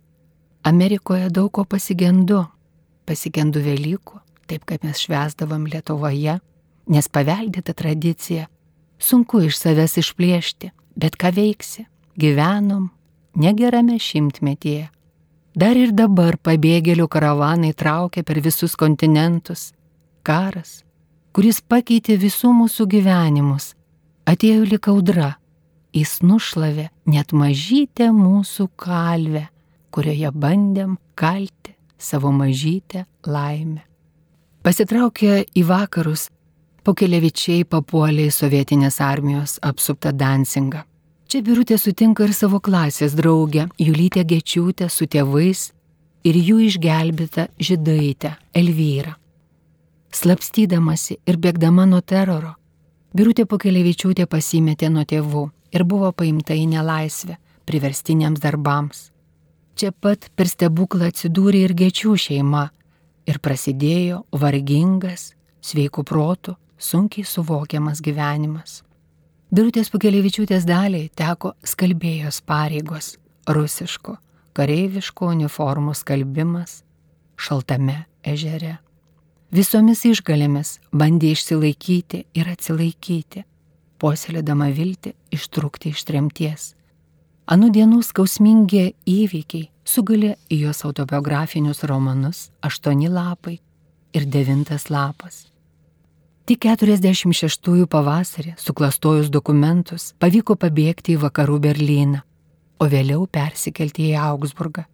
Amerikoje 0.63 1.29
daug 1.33 1.51
ko 1.51 1.65
pasigendu, 1.65 2.43
pasigendu 3.11 3.59
Velykų, 3.63 4.23
taip 4.47 4.63
kaip 4.69 4.87
mes 4.87 5.03
švesdavom 5.03 5.67
Lietuvoje, 5.67 6.39
nes 6.91 7.11
paveldėta 7.11 7.75
tradicija 7.75 8.47
sunku 9.01 9.43
iš 9.47 9.59
savęs 9.59 9.97
išplėšti, 10.01 10.71
bet 10.95 11.17
ką 11.19 11.33
veiksi, 11.35 11.85
gyvenom 12.19 12.89
negerame 13.35 13.97
šimtmetyje. 13.99 14.89
Dar 15.55 15.75
ir 15.75 15.91
dabar 15.91 16.37
pabėgėlių 16.39 17.07
karavanai 17.11 17.73
traukia 17.75 18.23
per 18.23 18.39
visus 18.39 18.77
kontinentus. 18.79 19.71
Karas, 20.23 20.83
kuris 21.35 21.59
pakeitė 21.59 22.15
visų 22.21 22.53
mūsų 22.55 22.87
gyvenimus, 22.93 23.73
atėjo 24.29 24.67
lik 24.69 24.87
audra. 24.91 25.35
Jis 25.91 26.21
nušlavė 26.23 26.87
net 27.11 27.33
mažytę 27.35 28.13
mūsų 28.15 28.69
kalvę, 28.79 29.49
kurioje 29.91 30.31
bandėm 30.31 30.95
kalti 31.19 31.75
savo 32.01 32.31
mažytę 32.35 33.05
laimę. 33.27 33.85
Pasitraukė 34.61 35.41
į 35.57 35.65
vakarus, 35.65 36.27
Pokelevičiai 36.81 37.61
papuolė 37.69 38.23
į 38.25 38.33
sovietinės 38.33 38.95
armijos 39.05 39.59
apsuptą 39.61 40.09
Dansingą. 40.17 40.81
Čia 41.29 41.43
birutė 41.45 41.77
sutinka 41.77 42.25
ir 42.25 42.33
savo 42.33 42.57
klasės 42.59 43.13
draugę 43.13 43.67
Julytę 43.77 44.23
Gečiūtę 44.25 44.87
su 44.89 45.05
tėvais 45.05 45.67
ir 46.25 46.39
jų 46.41 46.57
išgelbėtą 46.65 47.45
žydaitę 47.61 48.33
Elvyrą. 48.57 49.13
Slapstydamasi 50.11 51.19
ir 51.21 51.37
bėgdama 51.37 51.85
nuo 51.85 52.01
teroro, 52.01 52.55
birutė 53.13 53.45
Pokelevičiūtė 53.45 54.25
pasimetė 54.25 54.89
nuo 54.89 55.05
tėvų 55.05 55.45
ir 55.71 55.85
buvo 55.85 56.11
paimta 56.11 56.57
į 56.57 56.65
nelaisvę 56.73 57.37
priverstiniams 57.69 58.41
darbams. 58.41 59.10
Čia 59.81 59.89
pat 59.97 60.27
per 60.37 60.45
stebuklą 60.45 61.07
atsidūrė 61.09 61.63
ir 61.65 61.71
Gečių 61.73 62.11
šeima 62.13 62.67
ir 63.25 63.39
prasidėjo 63.41 64.19
vargingas, 64.29 65.31
sveikų 65.65 66.03
protų, 66.05 66.53
sunkiai 66.77 67.25
suvokiamas 67.25 67.97
gyvenimas. 68.05 68.75
Birutės 69.49 69.89
Pukelevičiūtės 69.89 70.67
daliai 70.69 71.07
teko 71.17 71.55
skalbėjos 71.65 72.43
pareigos, 72.45 73.15
rusiško, 73.49 74.19
kareiviško 74.53 75.31
uniformų 75.33 75.95
skalbimas 75.97 76.83
šaltame 77.41 78.03
ežere. 78.21 78.75
Visomis 79.49 80.05
išgalėmis 80.05 80.75
bandė 80.93 81.33
išsilaikyti 81.33 82.21
ir 82.37 82.53
atsilaikyti, 82.53 83.47
puoselėdama 83.97 84.69
viltį 84.77 85.15
ištrūkti 85.33 85.95
iš 85.95 86.05
tremties. 86.05 86.69
Anų 87.49 87.71
dienų 87.73 88.01
skausmingi 88.05 88.91
įvykiai 89.09 89.69
sugalė 89.87 90.35
į 90.51 90.61
jos 90.67 90.83
autobiografinius 90.85 91.83
romanus 91.89 92.49
aštuoni 92.61 93.09
lapai 93.09 93.57
ir 94.13 94.27
devintas 94.29 94.89
lapas. 94.93 95.47
Tik 96.45 96.65
46-ųjų 96.65 97.87
pavasarį, 97.89 98.55
suklastojus 98.59 99.29
dokumentus, 99.33 100.11
pavyko 100.19 100.57
pabėgti 100.59 101.15
į 101.15 101.21
vakarų 101.21 101.59
Berlyną, 101.65 102.21
o 102.81 102.87
vėliau 102.89 103.27
persikelti 103.29 104.09
į 104.11 104.17
Augsburgą. 104.19 104.85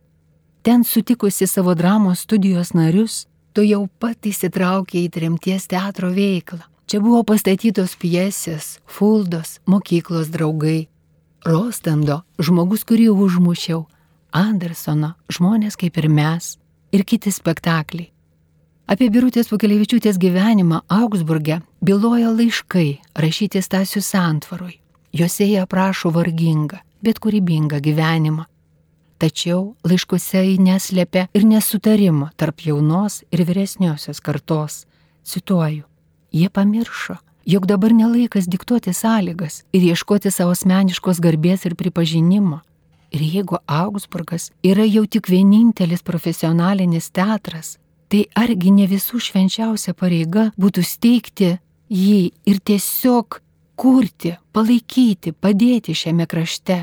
Ten 0.64 0.84
sutikusi 0.84 1.48
savo 1.48 1.76
dramos 1.76 2.26
studijos 2.28 2.74
narius, 2.76 3.26
tu 3.56 3.64
jau 3.64 3.88
pat 4.00 4.28
įsitraukė 4.28 5.06
į 5.06 5.14
tremties 5.16 5.68
teatro 5.72 6.12
veiklą. 6.12 6.62
Čia 6.88 7.00
buvo 7.04 7.24
pastatytos 7.28 7.96
pjesės, 8.00 8.78
fuldos, 8.88 9.58
mokyklos 9.68 10.30
draugai, 10.32 10.88
Rostando, 11.48 12.24
žmogus, 12.44 12.84
kurį 12.84 13.08
užmušiau, 13.14 13.86
Andersono, 14.36 15.14
žmonės 15.32 15.78
kaip 15.80 15.96
ir 16.02 16.10
mes 16.12 16.58
ir 16.92 17.06
kiti 17.08 17.32
spektakliai. 17.32 18.10
Apie 18.88 19.08
Birutės 19.12 19.48
Pukelevičiūtės 19.52 20.20
gyvenimą 20.20 20.82
Augsburge 20.92 21.62
byloja 21.84 22.34
laiškai 22.36 23.00
rašyti 23.16 23.62
Stasių 23.64 24.04
santvarui. 24.04 24.78
Juose 25.16 25.48
jie 25.48 25.62
aprašo 25.64 26.12
vargingą, 26.16 26.82
bet 27.04 27.20
kūrybingą 27.24 27.80
gyvenimą. 27.84 28.44
Tačiau 29.18 29.78
laiškuose 29.88 30.44
jį 30.44 30.58
neslėpia 30.68 31.30
ir 31.34 31.48
nesutarimo 31.48 32.28
tarp 32.36 32.64
jaunos 32.68 33.24
ir 33.32 33.46
vyresniosios 33.48 34.20
kartos. 34.20 34.84
Cituoju, 35.24 35.88
jie 36.32 36.50
pamiršo, 36.52 37.18
jog 37.48 37.66
dabar 37.66 37.94
nelaikas 37.94 38.46
diktuoti 38.48 38.94
sąlygas 38.94 39.64
ir 39.74 39.82
ieškoti 39.92 40.32
savo 40.32 40.52
asmeniškos 40.52 41.22
garbės 41.24 41.64
ir 41.66 41.78
pripažinimo. 41.80 42.60
Ir 43.16 43.22
jeigu 43.24 43.62
Augsburgas 43.72 44.50
yra 44.68 44.84
jau 44.84 45.06
tik 45.08 45.30
vienintelis 45.32 46.04
profesionalinis 46.04 47.08
teatras, 47.16 47.78
tai 48.12 48.26
argi 48.36 48.74
ne 48.76 48.88
visų 48.92 49.22
švenčiausia 49.24 49.96
pareiga 49.96 50.50
būtų 50.60 50.84
steigti 50.84 51.54
jį 51.88 52.20
ir 52.44 52.60
tiesiog 52.60 53.40
kurti, 53.80 54.36
palaikyti, 54.52 55.32
padėti 55.32 55.96
šiame 55.96 56.28
krašte. 56.28 56.82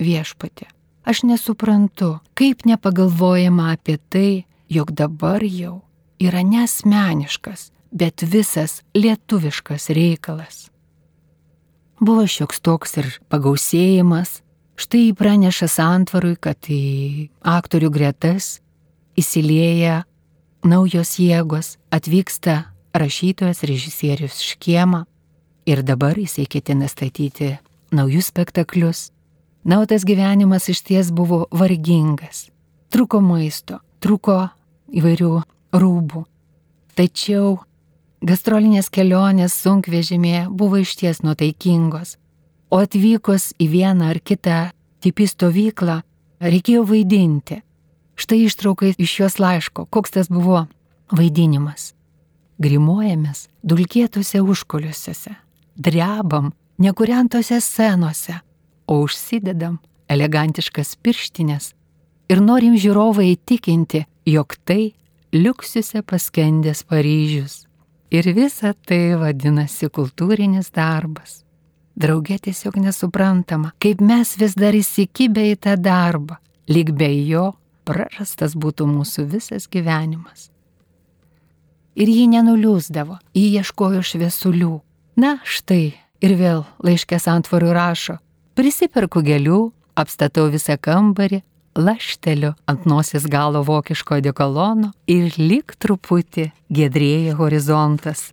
Viešpatė, 0.00 0.70
aš 1.04 1.26
nesuprantu, 1.28 2.14
kaip 2.32 2.64
nepagalvojama 2.64 3.74
apie 3.74 3.98
tai, 4.08 4.46
jog 4.72 4.94
dabar 4.96 5.44
jau 5.44 5.82
yra 6.22 6.40
nesmeniškas, 6.40 7.68
bet 7.90 8.22
visas 8.22 8.82
lietuviškas 8.94 9.88
reikalas. 9.90 10.68
Buvo 12.00 12.26
šioks 12.26 12.60
toks 12.62 12.96
ir 13.00 13.08
pagausėjimas, 13.32 14.40
štai 14.78 15.10
praneša 15.18 15.66
santvarui, 15.72 16.36
kad 16.38 16.70
į 16.70 17.28
aktorių 17.42 17.90
gretas 17.90 18.60
įsilieja 19.18 20.04
naujos 20.62 21.16
jėgos, 21.18 21.76
atvyksta 21.90 22.68
rašytojas, 22.94 23.64
režisierius 23.66 24.38
Škiema 24.42 25.04
ir 25.66 25.82
dabar 25.82 26.18
jisai 26.18 26.46
ketina 26.46 26.88
statyti 26.88 27.56
naujus 27.90 28.30
spektaklius. 28.30 29.10
Na, 29.64 29.80
o 29.82 29.86
tas 29.86 30.06
gyvenimas 30.06 30.68
iš 30.70 30.80
ties 30.86 31.10
buvo 31.12 31.46
vargingas. 31.50 32.48
Truko 32.88 33.20
maisto, 33.20 33.82
truko 34.00 34.46
įvairių 34.94 35.32
rūbų. 35.74 36.22
Tačiau 36.96 37.58
gastrolinės 38.24 38.90
kelionės 38.90 39.54
sunkvežimėje 39.62 40.48
buvo 40.50 40.80
iš 40.82 40.96
ties 41.00 41.22
nuotaikingos. 41.22 42.16
O 42.70 42.82
atvykus 42.84 43.52
į 43.60 43.68
vieną 43.72 44.10
ar 44.12 44.20
kitą 44.20 44.58
tipį 45.04 45.26
stovyklą, 45.30 46.00
reikėjo 46.42 46.84
vaidinti. 46.88 47.62
Štai 48.18 48.42
ištraukai 48.48 48.94
iš 48.98 49.14
jos 49.20 49.38
laiško, 49.38 49.86
koks 49.86 50.16
tas 50.16 50.28
buvo 50.28 50.66
vaidinimas. 51.14 51.92
Grimuojamės 52.58 53.46
dulkėtose 53.62 54.42
užkuliuose, 54.42 55.36
drebam 55.78 56.50
nekuriantose 56.82 57.60
scenose, 57.62 58.40
o 58.90 58.98
užsidedam 59.04 59.78
elegantiškas 60.10 60.96
pirštinės 61.04 61.72
ir 62.32 62.42
norim 62.42 62.74
žiūrovą 62.74 63.22
įtikinti, 63.36 64.04
jog 64.26 64.58
tai 64.66 64.92
liuksiuose 65.32 66.02
paskendęs 66.02 66.82
Paryžius. 66.88 67.67
Ir 68.08 68.24
visa 68.32 68.72
tai 68.88 69.18
vadinasi 69.20 69.90
kultūrinis 69.92 70.70
darbas. 70.72 71.42
Draugė 71.98 72.38
tiesiog 72.40 72.78
nesuprantama, 72.80 73.74
kaip 73.82 74.00
mes 74.00 74.36
vis 74.40 74.54
dar 74.56 74.72
įsikibę 74.72 75.44
į 75.50 75.56
tą 75.66 75.74
darbą, 75.76 76.38
lyg 76.70 76.94
be 76.96 77.10
jo 77.28 77.50
prarastas 77.84 78.54
būtų 78.56 78.86
mūsų 78.88 79.26
visas 79.28 79.66
gyvenimas. 79.68 80.48
Ir 81.98 82.08
ji 82.08 82.28
nenuliūsdavo, 82.32 83.18
ji 83.34 83.58
ieškojo 83.58 84.00
šviesulių. 84.06 84.78
Na, 85.18 85.36
štai, 85.44 85.98
ir 86.24 86.34
vėl 86.38 86.64
laiškės 86.86 87.26
antvarų 87.28 87.74
rašo, 87.74 88.18
prisiperku 88.56 89.20
gėlių, 89.26 89.60
apstatau 89.98 90.46
visą 90.52 90.78
kambarį, 90.80 91.42
lašteliu 91.76 92.54
ant 92.66 92.86
nosies 92.86 93.26
galo 93.26 93.62
vokiško 93.62 94.20
dekolono 94.24 94.92
ir 95.06 95.34
lik 95.38 95.76
truputį 95.78 96.50
gedrėja 96.72 97.36
horizontas. 97.38 98.32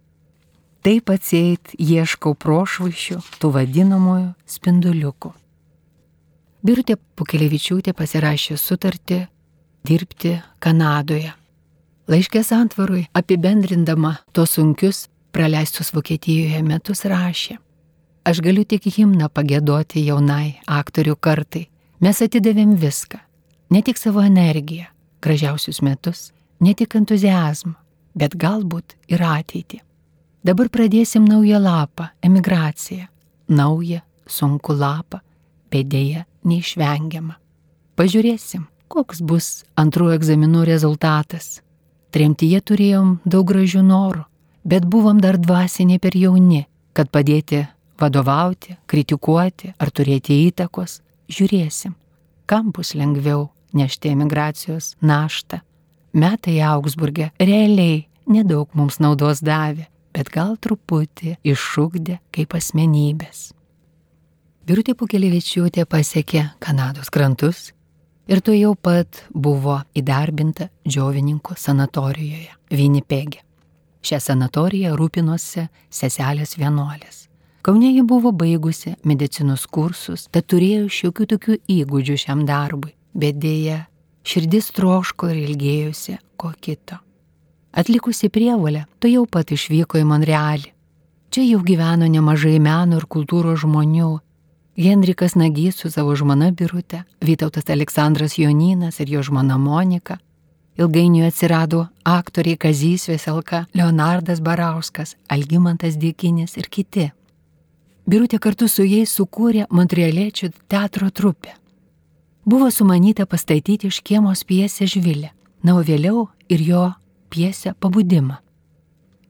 Taip 0.86 1.10
atseit 1.10 1.74
ieškau 1.82 2.36
prošvaišių 2.38 3.18
tų 3.42 3.52
vadinamųjų 3.56 4.28
spinduliukų. 4.46 5.32
Birutė 6.66 6.98
Pukelevičiūtė 7.18 7.94
pasirašė 7.98 8.58
sutartį 8.58 9.20
dirbti 9.86 10.36
Kanadoje. 10.62 11.34
Laiškės 12.10 12.52
antvarui 12.54 13.08
apibendrindama 13.18 14.20
tos 14.34 14.58
sunkius 14.58 15.08
praleistus 15.34 15.90
Vokietijoje 15.94 16.62
metus 16.66 17.02
rašė. 17.10 17.58
Aš 18.26 18.42
galiu 18.46 18.66
tik 18.66 18.86
himną 18.90 19.30
pagėdoti 19.30 20.06
jaunai 20.06 20.60
aktorių 20.66 21.18
kartai. 21.18 21.66
Mes 22.02 22.22
atidavėm 22.22 22.78
viską. 22.78 23.25
Ne 23.70 23.82
tik 23.82 23.98
savo 23.98 24.22
energiją, 24.22 24.86
gražiausius 25.22 25.82
metus, 25.82 26.32
ne 26.60 26.74
tik 26.74 26.96
entuzijazmą, 26.96 27.74
bet 28.14 28.36
galbūt 28.38 28.96
ir 29.10 29.24
ateitį. 29.26 29.82
Dabar 30.46 30.70
pradėsim 30.70 31.26
naują 31.26 31.60
lapą- 31.60 32.08
emigraciją. 32.28 33.08
Naują, 33.50 34.02
sunku 34.28 34.74
lapą, 34.74 35.20
bet 35.72 35.88
dėja 35.88 36.26
neišvengiama. 36.44 37.36
Pažiūrėsim, 37.98 38.68
koks 38.88 39.22
bus 39.22 39.64
antrųjų 39.76 40.20
egzaminų 40.20 40.66
rezultatas. 40.66 41.62
Tremtyje 42.12 42.62
turėjom 42.62 43.20
daug 43.26 43.46
gražių 43.48 43.82
norų, 43.82 44.26
bet 44.64 44.86
buvom 44.86 45.20
dar 45.22 45.38
dvasiniai 45.38 46.00
per 46.00 46.12
jauni, 46.12 46.66
kad 46.94 47.10
padėti 47.10 47.68
vadovauti, 48.00 48.78
kritikuoti 48.88 49.74
ar 49.80 49.90
turėti 49.90 50.46
įtakos, 50.52 51.02
žiūrėsim, 51.30 51.96
kam 52.46 52.72
bus 52.72 52.94
lengviau 52.94 53.50
nešti 53.76 54.12
emigracijos 54.16 54.94
naštą. 55.02 55.62
Metai 56.16 56.62
Augsburgė 56.64 57.32
realiai 57.40 58.06
nedaug 58.32 58.72
mums 58.74 59.02
naudos 59.04 59.44
davė, 59.44 59.90
bet 60.16 60.32
gal 60.32 60.56
truputį 60.58 61.36
iššūkdė 61.44 62.20
kaip 62.36 62.56
asmenybės. 62.56 63.52
Birutė 64.66 64.96
Pukelevičiūtė 64.98 65.84
pasiekė 65.86 66.48
Kanados 66.64 67.12
krantus 67.14 67.68
ir 68.26 68.42
to 68.42 68.56
jau 68.56 68.74
pat 68.74 69.20
buvo 69.30 69.82
įdarbinta 69.94 70.72
džiovininkų 70.88 71.58
sanatorijoje 71.60 72.50
Vinipegė. 72.74 73.44
Šią 74.06 74.18
sanatoriją 74.22 74.96
rūpinosi 74.98 75.68
seselės 75.94 76.56
vienuolės. 76.58 77.26
Kaune 77.66 77.92
ji 77.92 78.02
buvo 78.06 78.32
baigusi 78.32 78.96
medicinos 79.06 79.68
kursus, 79.70 80.26
tad 80.30 80.46
turėjo 80.50 80.90
šiokių 80.98 81.26
tokių 81.32 81.60
įgūdžių 81.76 82.18
šiam 82.26 82.44
darbui, 82.46 82.95
bet 83.16 83.40
dėja, 83.42 83.86
širdis 84.28 84.70
troško 84.76 85.32
ir 85.32 85.42
ilgėjosi 85.48 86.20
ko 86.38 86.52
kito. 86.62 87.00
Atlikusi 87.76 88.30
prievalę, 88.30 88.86
to 89.00 89.10
jau 89.12 89.26
pat 89.28 89.52
išvyko 89.52 90.00
į 90.00 90.06
Monrealį. 90.08 90.72
Čia 91.32 91.44
jau 91.44 91.60
gyveno 91.68 92.08
nemažai 92.08 92.60
meno 92.64 93.02
ir 93.02 93.08
kultūros 93.12 93.66
žmonių. 93.66 94.14
Henrikas 94.80 95.36
Nagys 95.36 95.82
su 95.82 95.92
savo 95.92 96.16
žmona 96.16 96.52
Birute, 96.52 97.04
Vytautas 97.20 97.68
Aleksandras 97.72 98.38
Joninas 98.40 99.00
ir 99.00 99.12
jo 99.12 99.24
žmona 99.24 99.58
Monika. 99.58 100.18
Ilgainiui 100.80 101.28
atsirado 101.28 101.86
aktoriai 102.04 102.58
Kazys 102.60 103.08
Veselka, 103.08 103.66
Leonardas 103.74 104.42
Barauskas, 104.44 105.16
Algymantas 105.32 105.96
Dėkinis 106.00 106.58
ir 106.60 106.68
kiti. 106.68 107.12
Birutė 108.08 108.40
kartu 108.40 108.68
su 108.68 108.84
jais 108.84 109.12
sukūrė 109.16 109.68
Montrealiečių 109.72 110.52
teatro 110.68 111.12
trupę. 111.12 111.56
Buvo 112.46 112.72
sumanyta 112.72 113.26
pastatyti 113.26 113.92
škiemos 113.92 114.44
piesę 114.44 114.86
Žvilę, 114.86 115.32
na 115.64 115.74
o 115.74 115.82
vėliau 115.82 116.28
ir 116.46 116.62
jo 116.62 116.84
piesę 117.34 117.72
Pabudimą. 117.74 118.36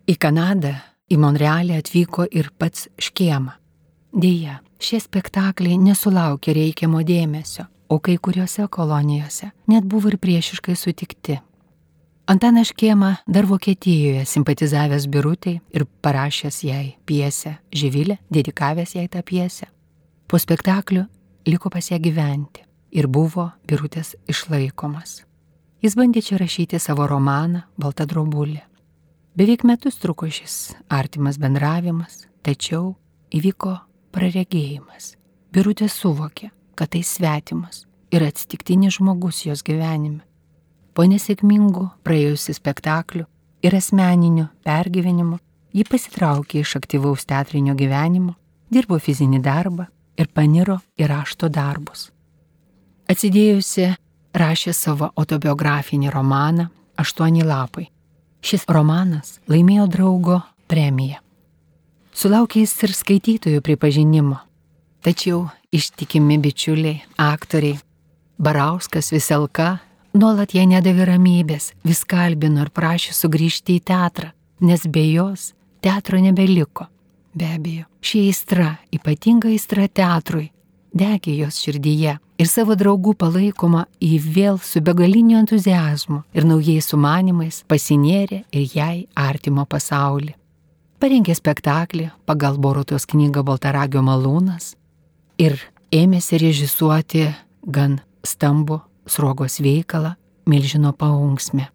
Į 0.04 0.16
Kanadą, 0.20 0.74
į 1.08 1.16
Monrealį 1.24 1.78
atvyko 1.80 2.26
ir 2.28 2.50
pats 2.60 2.90
škiema. 3.00 3.54
Deja, 4.12 4.58
šie 4.84 5.00
spektakliai 5.00 5.78
nesulaukė 5.80 6.58
reikiamo 6.60 7.06
dėmesio, 7.08 7.64
o 7.88 8.02
kai 8.04 8.18
kuriuose 8.20 8.68
kolonijose 8.68 9.54
net 9.72 9.88
buvo 9.88 10.12
ir 10.12 10.20
priešiškai 10.20 10.76
sutikti. 10.76 11.40
Antanas 12.28 12.74
Škėma 12.74 13.14
dar 13.32 13.48
Vokietijoje 13.48 14.28
simpatizavęs 14.28 15.08
Birutei 15.08 15.62
ir 15.72 15.88
parašęs 16.04 16.60
jai 16.68 16.98
piesę 17.08 17.56
Živilę, 17.72 18.20
dedikavęs 18.28 18.98
jai 19.00 19.08
tą 19.08 19.24
piesę. 19.24 19.72
Po 20.28 20.36
spektaklio 20.36 21.08
liko 21.48 21.70
pas 21.70 21.92
ją 21.92 22.00
gyventi 22.02 22.65
ir 22.96 23.08
buvo 23.12 23.50
Birutės 23.68 24.16
išlaikomas. 24.32 25.24
Jis 25.84 25.98
bandė 26.00 26.24
čia 26.26 26.40
rašyti 26.42 26.80
savo 26.80 27.06
romaną 27.12 27.66
Balta 27.78 28.08
drobulė. 28.10 28.64
Beveik 29.36 29.66
metus 29.68 30.00
truko 30.00 30.30
šis 30.32 30.76
artimas 30.88 31.38
bendravimas, 31.38 32.24
tačiau 32.42 32.96
įvyko 33.36 33.76
praregėjimas. 34.16 35.18
Birutė 35.52 35.90
suvokė, 35.92 36.54
kad 36.76 36.96
tai 36.96 37.04
svetimas 37.04 37.84
ir 38.16 38.24
atsitiktinis 38.24 38.98
žmogus 38.98 39.44
jos 39.46 39.62
gyvenime 39.68 40.24
Po 40.96 41.04
nesėkmingų 41.04 41.90
praėjusių 42.08 42.54
spektaklių 42.56 43.26
ir 43.68 43.76
asmeninių 43.76 44.46
pergyvenimų 44.64 45.42
ji 45.76 45.84
pasitraukė 45.92 46.62
iš 46.62 46.78
aktyvaus 46.80 47.28
teatrinio 47.28 47.76
gyvenimo, 47.76 48.38
dirbo 48.72 48.96
fizinį 49.04 49.42
darbą 49.44 49.90
ir 50.16 50.32
paniro 50.32 50.80
į 50.96 51.10
rašto 51.12 51.52
darbus. 51.52 52.14
Atsidėjusi 53.06 53.92
rašė 54.34 54.74
savo 54.74 55.12
autobiografinį 55.14 56.10
romaną 56.10 56.72
Aštuoni 56.98 57.44
lapai. 57.46 57.90
Šis 58.42 58.66
romanas 58.72 59.40
laimėjo 59.52 59.86
draugo 59.92 60.40
premiją. 60.72 61.20
Sulaukė 62.16 62.64
jis 62.64 62.74
ir 62.88 62.94
skaitytojų 62.96 63.62
pripažinimo. 63.62 64.40
Tačiau 65.06 65.44
ištikimi 65.76 66.40
bičiuliai, 66.42 67.04
aktoriai 67.20 67.78
Barauskas, 68.42 69.12
Viselka 69.14 69.76
nuolat 70.16 70.56
jai 70.56 70.66
nedavė 70.72 71.06
ramybės, 71.12 71.74
vis 71.86 72.02
kalbino 72.08 72.66
ir 72.66 72.72
prašė 72.74 73.14
sugrįžti 73.14 73.78
į 73.78 73.86
teatrą, 73.92 74.32
nes 74.66 74.88
be 74.88 75.06
jos 75.12 75.52
teatro 75.86 76.18
nebeliko. 76.24 76.90
Be 77.36 77.54
abejo, 77.58 77.86
ši 78.02 78.28
aistra, 78.32 78.70
ypatinga 78.96 79.52
aistra 79.52 79.90
teatrui, 79.92 80.48
degė 80.96 81.36
jos 81.44 81.60
širdyje 81.62 82.16
ir 82.40 82.50
savo 82.50 82.76
draugų 82.78 83.16
palaikoma 83.20 83.86
į 84.04 84.18
vėl 84.22 84.58
su 84.64 84.82
begaliniu 84.84 85.38
entuzijazmu 85.42 86.22
ir 86.36 86.48
naujais 86.48 86.90
sumanimais 86.92 87.62
pasinėrė 87.70 88.44
ir 88.52 88.66
jai 88.76 89.06
artimo 89.16 89.66
pasaulį. 89.70 90.34
Parengė 91.00 91.36
spektaklį 91.36 92.10
pagal 92.26 92.58
Borutos 92.58 93.06
knygą 93.12 93.44
Baltaragio 93.46 94.04
malūnas 94.06 94.74
ir 95.42 95.60
ėmėsi 95.94 96.40
režisuoti 96.42 97.26
gan 97.66 98.00
stambu 98.26 98.82
sruogos 99.08 99.60
veikalą 99.62 100.16
Milžino 100.46 100.92
paunksmė. 100.94 101.72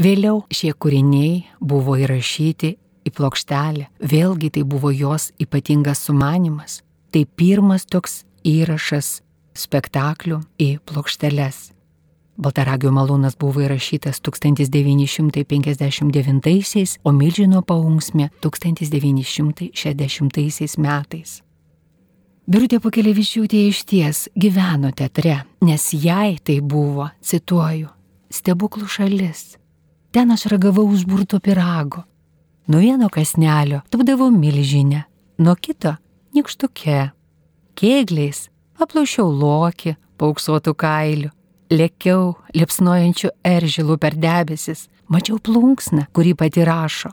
Vėliau 0.00 0.44
šie 0.52 0.70
kūriniai 0.76 1.46
buvo 1.60 1.96
įrašyti 1.96 2.70
į 3.04 3.12
plokštelę, 3.16 3.88
vėlgi 4.00 4.50
tai 4.54 4.62
buvo 4.68 4.92
jos 4.92 5.30
ypatingas 5.40 6.04
sumanimas. 6.06 6.80
Tai 7.10 7.24
pirmas 7.24 7.86
toks 7.88 8.22
įrašas 8.46 9.20
spektaklių 9.66 10.38
į 10.60 10.78
plokšteles. 10.88 11.72
Baltaragio 12.40 12.88
malūnas 12.96 13.36
buvo 13.36 13.60
įrašytas 13.66 14.16
1959, 14.24 16.96
o 17.04 17.12
Milžino 17.12 17.60
paunksmė 17.60 18.32
1960 18.40 20.80
metais. 20.80 21.44
Birutė 22.50 22.80
Pukelevičiūtė 22.82 23.68
iš 23.68 23.84
ties 23.86 24.26
gyveno 24.34 24.90
teatre, 24.96 25.44
nes 25.62 25.92
jai 25.94 26.38
tai 26.42 26.60
buvo, 26.64 27.10
cituoju, 27.22 27.86
stebuklų 28.32 28.88
šalis. 28.90 29.56
Ten 30.10 30.30
aš 30.34 30.46
ragavau 30.50 30.88
užburto 30.90 31.38
pirago. 31.38 32.02
Nuo 32.66 32.80
vieno 32.82 33.06
kasnelio 33.12 33.82
tapdavau 33.90 34.30
milžinę, 34.34 35.04
nuo 35.38 35.54
kito 35.54 35.94
nikštuke. 36.34 37.10
Kėgliais 37.78 38.49
aplaušiau 38.84 39.28
lokį, 39.30 39.94
pauksuotų 40.20 40.74
kailių, 40.78 41.30
lėkiau 41.70 42.34
liepsnojančių 42.56 43.30
eržilų 43.46 43.96
per 44.02 44.16
debesis, 44.18 44.88
mačiau 45.08 45.38
plunksną, 45.38 46.06
kurį 46.14 46.34
pati 46.38 46.64
rašo. 46.66 47.12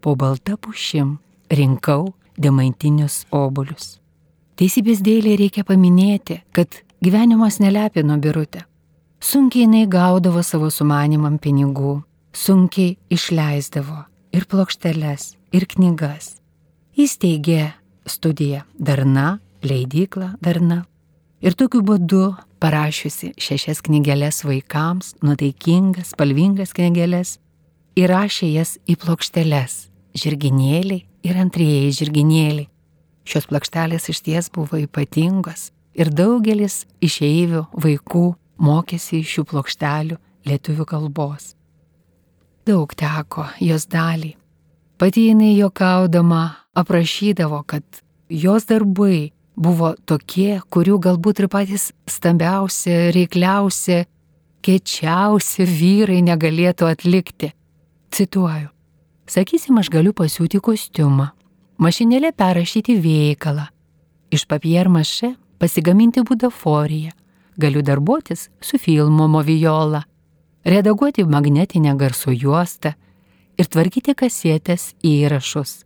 Po 0.00 0.14
balta 0.14 0.56
pušim 0.56 1.16
rinkau 1.50 2.12
demantinius 2.38 3.24
obolius. 3.34 3.96
Teisybės 4.56 5.02
dėlė 5.04 5.36
reikia 5.40 5.64
paminėti, 5.68 6.40
kad 6.52 6.80
gyvenimas 7.04 7.58
nelepino 7.60 8.16
birutę. 8.20 8.64
Sunkiai 9.20 9.64
jinai 9.64 9.86
gaudavo 9.88 10.42
savo 10.44 10.68
sumanimam 10.70 11.38
pinigų, 11.40 12.02
sunkiai 12.32 12.96
išleisdavo 13.12 14.04
ir 14.36 14.44
plokšteles, 14.48 15.34
ir 15.56 15.66
knygas. 15.72 16.36
Įsteigė 16.96 17.72
studiją 18.08 18.64
Darna, 18.78 19.38
leidyklą 19.64 20.34
Darna. 20.40 20.84
Ir 21.44 21.54
tokiu 21.54 21.82
būdu 21.84 22.34
parašiusi 22.60 23.34
šešias 23.36 23.82
knygelės 23.84 24.44
vaikams, 24.44 25.14
nuotaikingas, 25.22 26.14
spalvingas 26.14 26.72
knygelės, 26.72 27.38
įrašė 27.96 28.52
jas 28.54 28.78
į 28.88 28.96
plokšteles- 28.96 29.88
žirginėliai 30.20 31.04
ir 31.22 31.34
antrieji 31.36 31.92
žirginėliai 32.00 32.70
Šios 33.26 33.48
plokštelės 33.50 34.04
iš 34.12 34.20
ties 34.22 34.48
buvo 34.54 34.78
ypatingos 34.78 35.70
ir 35.98 36.12
daugelis 36.14 36.84
išeivių 37.02 37.64
vaikų 37.82 38.26
mokėsi 38.62 39.18
iš 39.18 39.32
šių 39.34 39.44
plokštelių 39.50 40.18
lietuvių 40.46 40.86
kalbos. 40.86 41.56
Daug 42.66 42.94
teko 42.94 43.48
jos 43.62 43.88
daliai. 43.90 44.36
Pati 44.96 45.26
jinai 45.26 45.56
jokaudama 45.58 46.44
aprašydavo, 46.78 47.64
kad 47.66 47.82
jos 48.30 48.68
darbai 48.70 49.32
buvo 49.56 49.94
tokie, 50.06 50.60
kurių 50.70 50.98
galbūt 51.02 51.42
ir 51.42 51.48
patys 51.52 51.90
stambiausi, 52.10 52.92
reikliausi, 53.16 54.04
kečiausi 54.64 55.66
vyrai 55.66 56.20
negalėtų 56.26 56.90
atlikti. 56.90 57.52
Cituoju. 58.12 58.68
Sakysim, 59.26 59.78
aš 59.80 59.90
galiu 59.90 60.12
pasiūti 60.14 60.60
kostiumą, 60.62 61.32
mašinėlė 61.82 62.30
perrašyti 62.36 62.94
veikalą, 63.02 63.66
iš 64.30 64.46
papiermaše 64.46 65.32
pasigaminti 65.58 66.22
budaforiją, 66.22 67.10
galiu 67.58 67.82
darbuotis 67.82 68.46
su 68.62 68.78
filmo 68.78 69.26
Moviola, 69.26 70.04
redaguoti 70.64 71.24
magnetinę 71.24 71.96
garso 71.98 72.30
juostą 72.30 72.94
ir 73.58 73.66
tvarkyti 73.66 74.14
kasėtės 74.14 74.92
įrašus. 75.02 75.85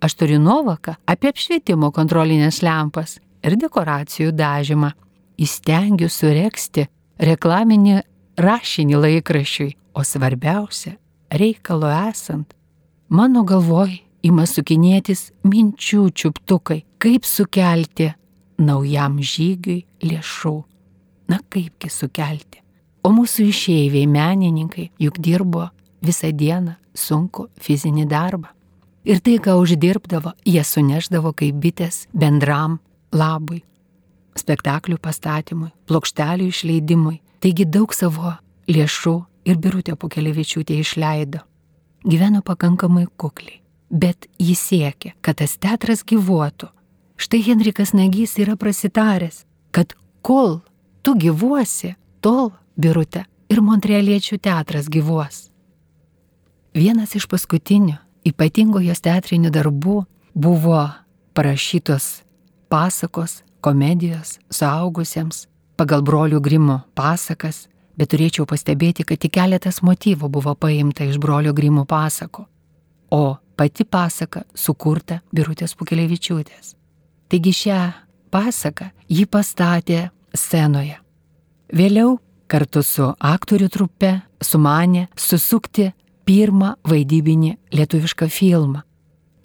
Aš 0.00 0.14
turiu 0.14 0.38
nuovoką 0.38 0.94
apie 1.10 1.32
apšvietimo 1.32 1.90
kontrolinės 1.94 2.60
lempas 2.62 3.16
ir 3.42 3.56
dekoracijų 3.58 4.30
dažymą. 4.36 4.92
Įstengiu 5.38 6.08
sureksti 6.10 6.88
reklaminį 7.22 8.00
rašinį 8.38 8.98
laikrašiui, 9.04 9.74
o 9.94 10.02
svarbiausia, 10.06 10.96
reikalo 11.30 11.90
esant, 12.10 12.54
mano 13.08 13.44
galvoj 13.46 13.96
ima 14.26 14.46
sukinėtis 14.46 15.28
minčių 15.46 16.08
čiuptukai, 16.10 16.82
kaip 16.98 17.26
sukelti 17.26 18.12
naujam 18.58 19.18
žygiui 19.22 19.84
lėšų. 20.02 20.56
Na 21.30 21.38
kaipgi 21.50 21.90
sukelti? 21.90 22.62
O 23.06 23.10
mūsų 23.14 23.48
išeiviai 23.50 24.10
menininkai 24.10 24.90
juk 24.98 25.18
dirbo 25.22 25.68
visą 26.02 26.30
dieną 26.34 26.78
sunku 26.94 27.46
fizinį 27.62 28.06
darbą 28.10 28.57
ir 29.04 29.20
tai, 29.20 29.38
ką 29.42 29.58
uždirbdavo, 29.62 30.34
jie 30.46 30.64
suneždavo 30.64 31.32
kaip 31.36 31.58
bitės 31.62 32.06
bendram 32.12 32.78
labui, 33.12 33.62
spektaklių 34.38 34.98
pastatymui, 35.02 35.72
plokštelių 35.88 36.48
išleidimui. 36.52 37.18
Taigi 37.42 37.66
daug 37.66 37.94
savo 37.94 38.34
lėšų 38.70 39.16
ir 39.48 39.58
birutė 39.62 39.94
Pukelevičiūtė 39.98 40.78
išleido. 40.82 41.44
Gyveno 42.06 42.42
pakankamai 42.46 43.06
kukliai, 43.18 43.60
bet 43.90 44.28
jis 44.38 44.60
siekė, 44.70 45.14
kad 45.20 45.40
tas 45.42 45.56
teatras 45.58 46.04
gyvuotų. 46.06 46.70
Štai 47.18 47.40
Henrikas 47.42 47.94
Nagys 47.96 48.36
yra 48.38 48.54
prasitaręs, 48.54 49.42
kad 49.74 49.96
kol 50.22 50.60
tu 51.02 51.16
gyvuosi, 51.18 51.96
tol 52.22 52.52
birutė 52.78 53.24
ir 53.50 53.62
Montrealiečių 53.64 54.38
teatras 54.38 54.86
gyvuos. 54.92 55.48
Vienas 56.76 57.16
iš 57.18 57.26
paskutinių 57.26 57.96
ypatingo 58.28 58.82
jos 58.84 59.00
teatrinių 59.04 59.50
darbų 59.54 59.98
buvo 60.34 60.82
parašytos 61.34 62.22
pasakos, 62.68 63.42
komedijos 63.60 64.36
suaugusiems 64.52 65.46
pagal 65.78 66.02
brolių 66.02 66.40
Grimo 66.42 66.80
pasakas, 66.98 67.66
bet 67.98 68.12
turėčiau 68.12 68.46
pastebėti, 68.46 69.06
kad 69.06 69.20
tik 69.22 69.34
keletas 69.38 69.80
motyvų 69.82 70.30
buvo 70.30 70.54
paimta 70.54 71.06
iš 71.06 71.18
brolių 71.22 71.54
Grimo 71.54 71.84
pasako, 71.88 72.46
o 73.10 73.38
pati 73.58 73.84
pasaka 73.84 74.44
sukurta 74.54 75.20
Birutės 75.34 75.74
Pukelevičiūtės. 75.78 76.74
Taigi 77.28 77.52
šią 77.54 77.80
pasaką 78.30 78.90
ji 79.08 79.26
pastatė 79.26 80.08
scenoje. 80.36 80.98
Vėliau 81.74 82.16
kartu 82.48 82.82
su 82.82 83.10
aktorių 83.18 83.68
trupe 83.68 84.12
sumanė 84.44 85.08
susukti 85.18 85.90
pirmą 86.28 86.74
vaidybinį 86.88 87.54
lietuvišką 87.72 88.28
filmą. 88.28 88.84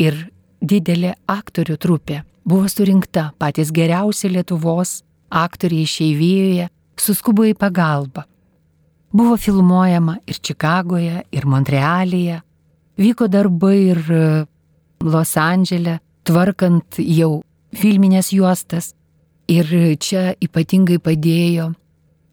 Ir 0.01 0.17
didelė 0.59 1.13
aktorių 1.31 1.79
trupė 1.79 2.23
buvo 2.43 2.67
surinkta 2.67 3.31
patys 3.39 3.71
geriausi 3.71 4.29
Lietuvos 4.29 5.01
aktoriai 5.33 5.87
išeivijoje, 5.87 6.67
suskubo 6.99 7.45
į 7.47 7.55
pagalbą. 7.57 8.25
Buvo 9.13 9.37
filmuojama 9.37 10.17
ir 10.27 10.39
Čikagoje, 10.41 11.23
ir 11.31 11.45
Montrealyje, 11.45 12.41
vyko 12.97 13.27
darbai 13.29 13.77
ir 13.93 14.01
e, 14.09 14.23
Los 15.05 15.35
Andželė, 15.37 15.99
tvarkant 16.25 16.99
jau 16.99 17.43
filminės 17.77 18.31
juostas. 18.33 18.93
Ir 19.51 19.67
čia 19.99 20.31
ypatingai 20.41 21.01
padėjo 21.03 21.73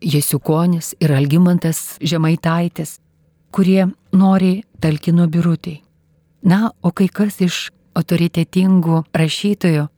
Jesiukonis 0.01 0.95
ir 1.03 1.13
Algymantas 1.13 1.99
Žemaitaitis, 2.01 3.01
kurie 3.51 3.89
nori 4.13 4.63
talkino 4.81 5.27
birutei. 5.29 5.83
Na, 6.43 6.71
o 6.83 6.91
kai 6.91 7.09
kas 7.13 7.41
iš 7.45 7.69
autoritetingų 7.99 9.03
rašytojų 9.13 9.89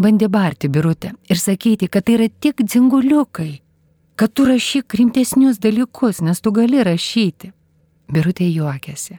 bandė 0.00 0.28
barti 0.30 0.68
birutę 0.68 1.12
ir 1.28 1.40
sakyti, 1.40 1.88
kad 1.88 2.06
tai 2.06 2.16
yra 2.18 2.28
tik 2.30 2.62
dzinguliukai, 2.62 3.60
kad 4.16 4.32
tu 4.32 4.46
rašyk 4.46 4.94
rimtesnius 4.94 5.58
dalykus, 5.58 6.20
nes 6.22 6.40
tu 6.40 6.52
gali 6.52 6.84
rašyti. 6.84 7.52
Birutė 8.10 8.48
juokėsi. 8.50 9.18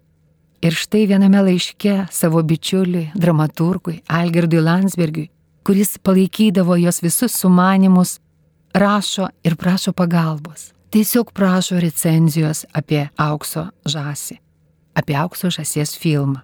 Ir 0.62 0.75
štai 0.77 1.08
viename 1.10 1.41
laiške 1.41 2.08
savo 2.13 2.41
bičiuliui, 2.45 3.12
dramaturgui 3.17 4.01
Algirdui 4.08 4.62
Landsbergiui, 4.62 5.32
kuris 5.65 5.95
palaikydavo 5.97 6.77
jos 6.77 7.01
visus 7.01 7.34
sumanimus, 7.34 8.19
rašo 8.73 9.32
ir 9.43 9.58
prašo 9.58 9.93
pagalbos 9.93 10.71
tiesiog 10.91 11.32
prašo 11.32 11.80
recenzijos 11.80 12.65
apie 12.75 13.06
aukso 13.17 13.69
žąsį, 13.88 14.38
apie 14.95 15.15
aukso 15.15 15.51
žąsies 15.51 15.95
filmą. 15.95 16.41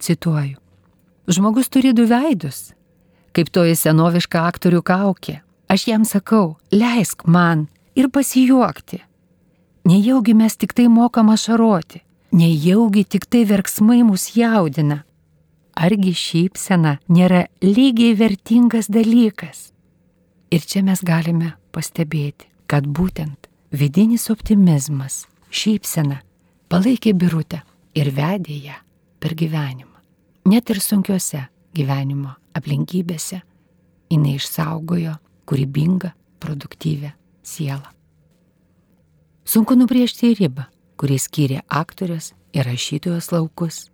Cituoju. 0.00 0.58
Žmogus 1.28 1.68
turi 1.72 1.92
du 1.96 2.06
veidus, 2.08 2.72
kaip 3.32 3.48
toji 3.52 3.76
senoviška 3.76 4.44
aktorių 4.50 4.82
kaukė. 4.84 5.40
Aš 5.70 5.86
jam 5.86 6.04
sakau, 6.04 6.56
leisk 6.72 7.24
man 7.26 7.68
ir 7.94 8.10
pasijuokti. 8.10 9.00
Nejaugi 9.86 10.34
mes 10.34 10.56
tik 10.60 10.74
tai 10.76 10.88
mokam 10.92 11.30
ašaroti, 11.32 12.02
nejaugi 12.36 13.04
tik 13.04 13.28
tai 13.30 13.44
verksmai 13.48 14.02
mus 14.04 14.32
jaudina. 14.36 15.04
Argi 15.80 16.12
šypsena 16.12 16.98
nėra 17.08 17.46
lygiai 17.64 18.16
vertingas 18.18 18.90
dalykas? 18.92 19.70
Ir 20.50 20.66
čia 20.66 20.82
mes 20.84 21.00
galime 21.06 21.54
pastebėti, 21.72 22.50
kad 22.66 22.84
būtent 22.84 23.39
Vidinis 23.70 24.24
optimizmas, 24.32 25.28
šypsena 25.54 26.16
palaikė 26.70 27.12
birutę 27.14 27.60
ir 27.94 28.10
vedė 28.16 28.56
ją 28.64 28.78
per 29.22 29.36
gyvenimą. 29.38 29.94
Net 30.50 30.72
ir 30.74 30.80
sunkiose 30.82 31.44
gyvenimo 31.78 32.34
aplinkybėse 32.58 33.38
jinai 34.10 34.34
išsaugojo 34.40 35.14
kūrybingą, 35.46 36.10
produktyvę 36.42 37.12
sielą. 37.46 37.94
Sunku 39.46 39.78
nubriežti 39.78 40.34
ribą, 40.34 40.66
kurį 40.98 41.22
skyrė 41.22 41.62
aktorės 41.70 42.32
ir 42.50 42.66
rašytojos 42.66 43.30
laukus. 43.30 43.84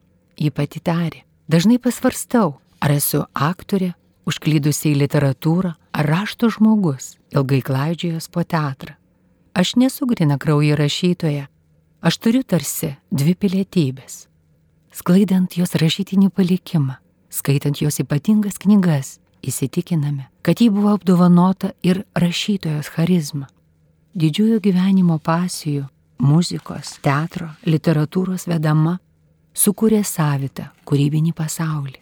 Ji 0.41 0.53
pati 0.57 0.81
tarė, 0.81 1.27
dažnai 1.53 1.77
pasvarstau, 1.77 2.57
ar 2.81 2.97
esu 2.97 3.27
aktorė, 3.33 3.93
užklydusi 4.25 4.95
į 4.95 5.01
literatūrą, 5.05 5.77
ar 5.93 6.09
rašto 6.17 6.49
žmogus, 6.49 7.19
ilgai 7.33 7.61
klaidžiojęs 7.61 8.33
po 8.33 8.45
teatrą. 8.45 8.97
Aš 9.57 9.75
nesu 9.75 10.07
grina 10.07 10.39
kraujo 10.39 10.77
rašytoja, 10.77 11.47
aš 12.01 12.17
turiu 12.21 12.43
tarsi 12.45 12.91
dvi 13.11 13.33
pilietybės. 13.41 14.27
Sklaidant 14.93 15.57
jos 15.57 15.73
rašytinį 15.81 16.29
palikimą, 16.37 16.99
skaitant 17.33 17.81
jos 17.81 17.97
ypatingas 18.05 18.61
knygas, 18.61 19.15
įsitikiname, 19.41 20.27
kad 20.45 20.61
ji 20.61 20.69
buvo 20.69 20.93
apdovanota 20.93 21.71
ir 21.81 22.03
rašytojos 22.13 22.91
charizma. 22.93 23.49
Didžiųjų 24.13 24.61
gyvenimo 24.61 25.17
pasijų, 25.25 25.87
muzikos, 26.21 26.99
teatro, 27.01 27.49
literatūros 27.65 28.45
vedama 28.53 28.99
sukūrė 29.57 30.03
savitą 30.05 30.69
kūrybinį 30.85 31.33
pasaulį. 31.33 31.97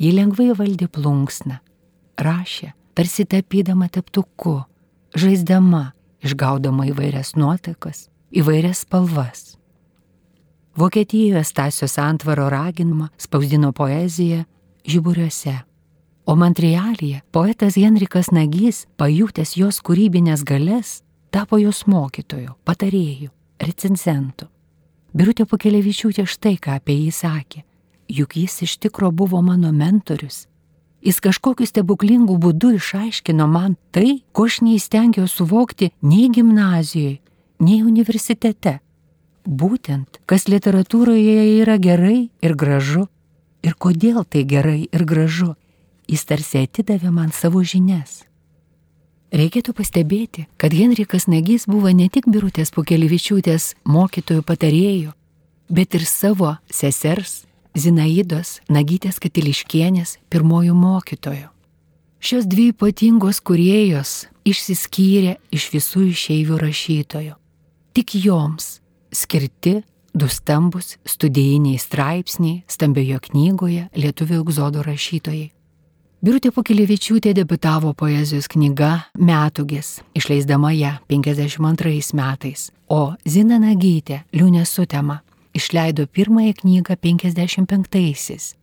Ji 0.00 0.16
lengvai 0.16 0.54
valdė 0.56 0.88
plunksną, 0.88 1.60
rašė, 2.16 2.72
tarsi 2.96 3.28
tapydama 3.28 3.92
teptuku, 3.92 4.62
žaisdama, 5.12 5.90
išgaudama 6.24 6.88
įvairias 6.90 7.34
nuotaikas, 7.38 8.08
įvairias 8.34 8.84
spalvas. 8.86 9.56
Vokietijoje 10.78 11.44
Stasio 11.44 11.88
Santvaro 11.88 12.48
raginimą 12.50 13.08
spausdino 13.18 13.72
poeziją 13.72 14.44
žiburiuose, 14.86 15.56
o 16.26 16.36
Montrealyje 16.36 17.22
poetas 17.32 17.76
Henrikas 17.76 18.30
Nagys, 18.30 18.86
pajutęs 18.96 19.56
jos 19.56 19.80
kūrybinės 19.82 20.44
galės, 20.46 21.00
tapo 21.30 21.58
jos 21.58 21.86
mokytoju, 21.86 22.54
patarėju, 22.64 23.32
recenzentu. 23.58 24.46
Birutė 25.16 25.48
Pakelevičiūtė 25.48 26.26
štai 26.28 26.58
ką 26.62 26.76
apie 26.78 26.94
jį 27.00 27.10
sakė, 27.16 27.64
juk 28.12 28.36
jis 28.36 28.62
iš 28.68 28.76
tikro 28.84 29.10
buvo 29.10 29.40
mano 29.42 29.72
mentorius 29.72 30.46
Jis 31.04 31.20
kažkokiu 31.22 31.66
stebuklingu 31.66 32.38
būdu 32.42 32.72
išaiškino 32.76 33.46
man 33.46 33.76
tai, 33.94 34.22
ko 34.32 34.48
aš 34.50 34.60
neįstengiau 34.66 35.28
suvokti 35.30 35.92
nei 36.02 36.26
gimnazijoje, 36.34 37.20
nei 37.62 37.82
universitete. 37.86 38.80
Būtent, 39.46 40.18
kas 40.26 40.48
literatūroje 40.50 41.60
yra 41.62 41.78
gerai 41.78 42.28
ir 42.42 42.54
gražu, 42.58 43.06
ir 43.62 43.78
kodėl 43.78 44.24
tai 44.24 44.44
gerai 44.44 44.88
ir 44.92 45.04
gražu. 45.04 45.54
jis 46.08 46.24
tarsi 46.24 46.62
atidavė 46.64 47.10
man 47.12 47.32
savo 47.36 47.60
žinias. 47.62 48.24
Reikėtų 49.28 49.74
pastebėti, 49.76 50.46
kad 50.56 50.72
Henrikas 50.72 51.26
Negys 51.28 51.66
buvo 51.68 51.92
ne 51.92 52.08
tik 52.08 52.24
Birutės 52.32 52.72
Pukelivičiūtės 52.72 53.74
mokytojų 53.84 54.42
patarėjų, 54.42 55.12
bet 55.68 55.94
ir 55.94 56.06
savo 56.08 56.56
sesers 56.72 57.44
Zinaidos 57.78 58.58
Nagytės 58.68 59.20
Katiliškienės 59.22 60.16
pirmojų 60.32 60.74
mokytojų. 60.74 61.48
Šios 62.18 62.48
dvi 62.50 62.72
ypatingos 62.72 63.38
kuriejos 63.46 64.24
išsiskyrė 64.48 65.36
iš 65.54 65.68
visų 65.74 66.08
išeivių 66.10 66.58
rašytojų. 66.58 67.36
Tik 67.94 68.14
joms 68.24 68.80
skirti 69.14 69.78
du 70.14 70.28
stambus 70.28 70.96
studijiniai 71.06 71.78
straipsniai 71.78 72.64
stambiojo 72.66 73.20
knygoje 73.28 73.86
Lietuvio 73.94 74.42
egzodo 74.42 74.82
rašytojai. 74.82 75.52
Birutė 76.18 76.50
Pokelevičiūtė 76.50 77.30
debitavo 77.38 77.92
poezijos 77.94 78.48
knyga 78.50 79.04
Metugės, 79.14 80.00
išleisdama 80.18 80.72
ją 80.74 80.96
52 81.06 82.10
metais, 82.18 82.72
o 82.90 83.14
Zina 83.22 83.60
Nagytė 83.62 84.24
Liūnė 84.34 84.64
Sutema 84.66 85.20
išleido 85.58 86.06
pirmąją 86.06 86.54
knygą 86.62 86.96
55-aisiais. 87.04 88.54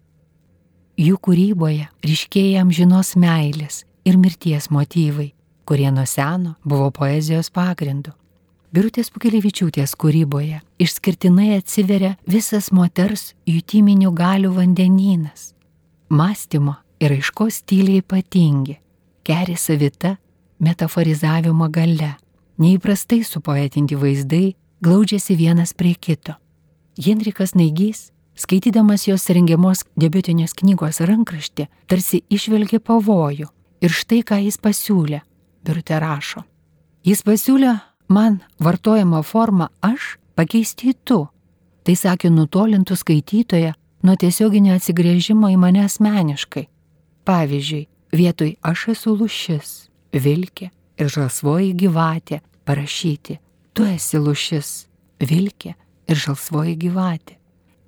Jų 0.96 1.18
kūryboje 1.20 1.90
ryškėja 2.08 2.62
amžinos 2.64 3.16
meilės 3.20 3.84
ir 4.08 4.16
mirties 4.18 4.70
motyvai, 4.72 5.34
kurie 5.68 5.90
nuo 5.92 6.06
seno 6.08 6.56
buvo 6.64 6.92
poezijos 6.96 7.52
pagrindu. 7.52 8.14
Birutės 8.76 9.12
Pukelevičiūtės 9.12 9.96
kūryboje 10.00 10.62
išskirtinai 10.84 11.54
atsiveria 11.56 12.16
visas 12.28 12.72
moters 12.76 13.34
jutiminių 13.48 14.12
galių 14.16 14.52
vandenynas. 14.56 15.54
Mąstymo 16.12 16.76
ir 17.00 17.16
aiškos 17.16 17.62
stiliai 17.62 18.02
ypatingi, 18.04 18.78
keri 19.24 19.56
savita 19.60 20.16
metaforizavimo 20.60 21.70
gale, 21.72 22.14
neįprastai 22.60 23.24
supoetinti 23.24 24.00
vaizdai 24.00 24.56
glaudžiasi 24.84 25.36
vienas 25.40 25.74
prie 25.74 25.96
kito. 25.96 26.36
Henrikas 26.98 27.56
Naigys, 27.56 28.12
skaitydamas 28.36 29.08
jos 29.08 29.28
rengiamos 29.30 29.86
debiutinės 30.00 30.56
knygos 30.60 31.02
rankraštį, 31.04 31.68
tarsi 31.88 32.24
išvelgė 32.30 32.80
pavojų 32.80 33.50
ir 33.82 33.96
štai 33.96 34.22
ką 34.28 34.42
jis 34.46 34.60
pasiūlė, 34.62 35.22
Birutė 35.66 35.98
rašo. 36.00 36.44
Jis 37.06 37.24
pasiūlė 37.26 37.72
man 38.08 38.42
vartojamą 38.62 39.24
formą 39.26 39.72
aš 39.82 40.20
pakeisti 40.38 40.92
į 40.94 41.00
tu. 41.04 41.24
Tai 41.86 41.96
sakė 41.98 42.30
nutolintų 42.30 42.98
skaitytoje 42.98 43.74
nuo 44.06 44.16
tiesioginio 44.18 44.78
atsigrėžimo 44.78 45.50
į 45.54 45.58
mane 45.58 45.84
asmeniškai, 45.86 46.68
Pavyzdžiui, 47.26 47.88
vietoj 48.14 48.52
aš 48.62 48.82
esu 48.94 49.16
lušis, 49.18 49.70
vilkė 50.14 50.70
ir 51.02 51.08
žalsvoji 51.10 51.72
gyvatė 51.74 52.38
parašyti, 52.70 53.40
tu 53.74 53.88
esi 53.90 54.22
lušis, 54.22 54.70
vilkė 55.18 55.74
ir 56.08 56.20
žalsvoji 56.20 56.76
gyvatė. 56.80 57.38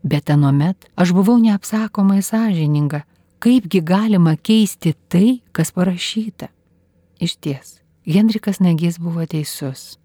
Bet 0.04 0.30
anuomet 0.30 0.88
aš 0.96 1.12
buvau 1.18 1.38
neapsakomai 1.42 2.22
sąžininga, 2.24 3.04
kaipgi 3.44 3.82
galima 3.82 4.36
keisti 4.38 4.94
tai, 5.10 5.42
kas 5.52 5.74
parašyta. 5.76 6.50
Iš 7.20 7.36
ties, 7.42 7.80
Henrikas 8.06 8.62
Negys 8.62 9.00
buvo 9.02 9.26
teisus. 9.26 9.98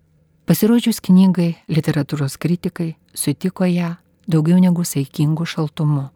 Pasirodžius 0.48 0.98
knygai, 1.04 1.54
literatūros 1.70 2.38
kritikai 2.40 2.94
sutiko 3.14 3.68
ją 3.68 3.94
daugiau 4.26 4.58
negu 4.58 4.84
saikingų 4.84 5.46
šaltumu. 5.46 6.08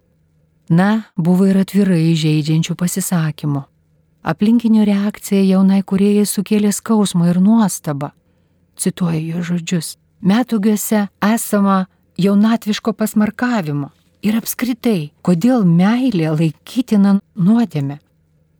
Na, 0.68 1.06
buvo 1.14 1.46
ir 1.46 1.60
atvirai 1.60 2.10
žaidžiančių 2.18 2.74
pasisakymų. 2.74 3.62
Aplinkinių 4.26 4.82
reakcija 4.88 5.44
jaunai 5.46 5.84
kuriejai 5.86 6.24
sukėlė 6.26 6.72
skausmą 6.74 7.28
ir 7.30 7.38
nuostabą. 7.38 8.10
Cituoju 8.74 9.22
jo 9.28 9.44
žodžius. 9.46 9.92
Metugiuose 10.20 11.06
esama 11.34 11.86
jaunatviško 12.18 12.92
pasmarkavimo. 12.92 13.90
Ir 14.22 14.38
apskritai, 14.40 15.12
kodėl 15.22 15.64
meilė 15.68 16.32
laikytina 16.32 17.18
nuodėme? 17.36 17.98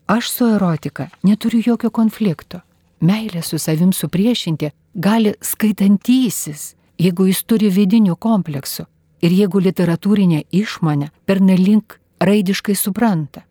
Aš 0.06 0.28
su 0.30 0.46
erotika 0.54 1.08
neturiu 1.26 1.62
jokio 1.66 1.90
konflikto. 1.90 2.60
Meilė 3.00 3.42
su 3.42 3.58
savim 3.58 3.92
supriešinti 3.92 4.70
gali 4.94 5.34
skaitantysis, 5.42 6.74
jeigu 6.98 7.26
jis 7.26 7.42
turi 7.44 7.72
vidinių 7.72 8.14
kompleksų 8.16 8.86
ir 9.26 9.34
jeigu 9.34 9.60
literatūrinė 9.64 10.44
išmonė 10.52 11.10
pernelink 11.26 11.98
raidiškai 12.22 12.76
supranta. 12.76 13.42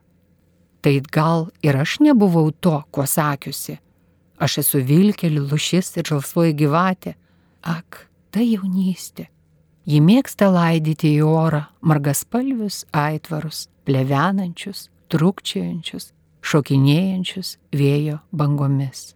Tai 0.81 0.95
gal 1.11 1.47
ir 1.65 1.75
aš 1.81 1.99
nebuvau 2.05 2.51
to, 2.51 2.77
kuo 2.91 3.05
sakiusi. 3.09 3.79
Aš 4.37 4.59
esu 4.61 4.81
vilkeli, 4.85 5.41
lušis 5.41 5.95
ir 5.97 6.07
žalsvoji 6.07 6.53
gyvatė. 6.53 7.15
Ak, 7.65 8.05
ta 8.31 8.43
jaunystė. 8.45 9.27
Ji 9.85 10.01
mėgsta 10.01 10.49
laidyti 10.49 11.11
į 11.17 11.25
orą 11.27 11.65
margaspalvius 11.81 12.83
aitvarus, 12.93 13.67
plevenančius, 13.85 14.87
trukčiančius, 15.13 16.09
šokinėjančius 16.45 17.57
vėjo 17.73 18.19
bangomis. 18.33 19.13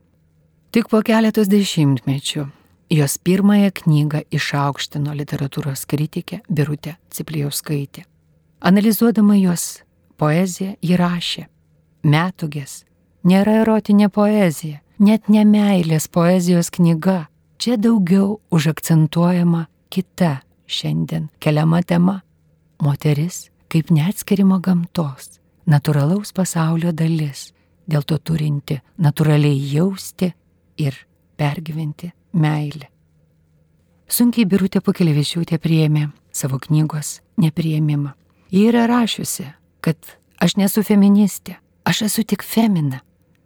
Tik 0.69 0.89
po 0.91 1.01
keletos 1.01 1.49
dešimtmečių 1.49 2.45
Jos 2.89 3.17
pirmąją 3.21 3.69
knygą 3.71 4.19
išaukštino 4.33 5.13
literatūros 5.13 5.83
kritikė 5.85 6.39
Birutė 6.49 6.95
Ciplijauskaitė. 7.13 8.01
Analizuodama 8.65 9.35
jos 9.37 9.83
poeziją 10.17 10.73
įrašė 10.81 11.45
Metugės. 12.01 12.87
Nėra 13.29 13.59
erotinė 13.61 14.09
poezija, 14.09 14.79
net 14.97 15.29
ne 15.29 15.45
meilės 15.45 16.07
poezijos 16.09 16.71
knyga. 16.73 17.27
Čia 17.59 17.75
daugiau 17.77 18.39
užakcentuojama 18.51 19.65
kita 19.89 20.37
šiandien 20.67 21.27
keliama 21.39 21.81
tema- 21.83 22.21
moteris 22.85 23.49
kaip 23.67 23.91
neatskirima 23.91 24.61
gamtos, 24.63 25.39
natūralaus 25.67 26.31
pasaulio 26.33 26.91
dalis, 26.95 27.51
dėl 27.89 28.05
to 28.05 28.17
turinti 28.17 28.79
natūraliai 28.97 29.59
jausti 29.73 30.33
ir 30.77 30.95
pergyventi 31.37 32.11
meilė. 32.33 32.87
Sunkiai 34.07 34.45
Birutė 34.45 34.79
Pukelevičiūtė 34.79 35.59
priėmė 35.59 36.11
savo 36.31 36.59
knygos 36.59 37.19
nepriėmimą. 37.37 38.13
Ji 38.51 38.69
yra 38.71 38.87
rašiusi, 38.87 39.53
kad 39.81 39.97
aš 40.39 40.55
nesu 40.55 40.81
feministė, 40.81 41.57
aš 41.83 42.01
esu 42.01 42.23
tik 42.23 42.41
femina. 42.41 43.01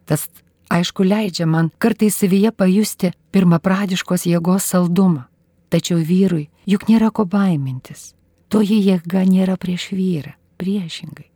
Tas 0.06 0.28
aišku 0.70 1.04
leidžia 1.04 1.46
man 1.46 1.70
kartais 1.78 2.16
savyje 2.20 2.52
pajusti 2.52 3.12
pirmapradiškos 3.32 4.26
jėgos 4.30 4.70
saldumą. 4.70 5.26
Tačiau 5.68 5.98
vyrui 5.98 6.48
juk 6.66 6.86
nėra 6.88 7.10
ko 7.10 7.24
baimintis. 7.26 8.12
Toji 8.48 8.78
jėga 8.84 9.24
nėra 9.26 9.56
prieš 9.58 9.90
vyrą, 9.96 10.36
priešingai. 10.60 11.30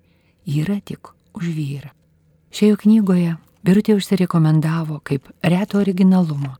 Yra 0.47 0.79
tik 0.81 1.11
už 1.35 1.51
vyrą. 1.51 1.91
Šioje 2.55 2.77
knygoje 2.85 3.37
Birutė 3.69 3.97
užsirekomendavo 3.99 5.01
kaip 5.05 5.27
reto 5.43 5.81
originalumo 5.83 6.55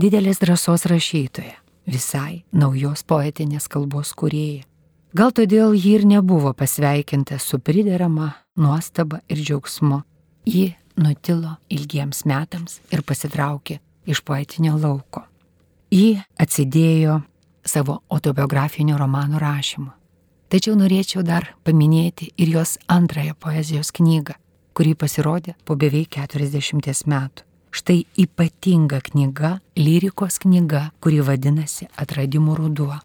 didelės 0.00 0.40
drąsos 0.40 0.86
rašytoja, 0.88 1.58
visai 1.84 2.40
naujos 2.50 3.04
poetinės 3.04 3.68
kalbos 3.68 4.14
kurėja. 4.16 4.64
Gal 5.12 5.34
todėl 5.36 5.74
ji 5.76 5.98
ir 5.98 6.06
nebuvo 6.08 6.54
pasveikinta 6.56 7.36
su 7.38 7.60
priderama 7.60 8.30
nuostaba 8.56 9.20
ir 9.28 9.42
džiaugsmu. 9.42 10.00
Ji 10.48 10.72
nutilo 10.96 11.56
ilgiems 11.70 12.24
metams 12.24 12.80
ir 12.90 13.02
pasitraukė 13.06 13.78
iš 14.10 14.22
poetinio 14.26 14.76
lauko. 14.80 15.24
Ji 15.90 16.20
atsidėjo 16.38 17.20
savo 17.64 18.00
autobiografinio 18.08 18.98
romano 18.98 19.38
rašymu. 19.38 19.90
Tačiau 20.50 20.74
norėčiau 20.74 21.22
dar 21.22 21.52
paminėti 21.62 22.32
ir 22.36 22.50
jos 22.56 22.76
antrąją 22.90 23.36
poezijos 23.38 23.92
knygą, 23.94 24.34
kuri 24.74 24.96
pasirodė 24.98 25.54
po 25.64 25.76
beveik 25.78 26.16
40 26.18 27.06
metų. 27.06 27.46
Štai 27.70 28.00
ypatinga 28.18 28.98
knyga, 29.06 29.60
lyrikos 29.78 30.40
knyga, 30.42 30.88
kuri 30.98 31.20
vadinasi 31.22 31.86
Atradimų 31.94 32.56
ruduo. 32.58 32.96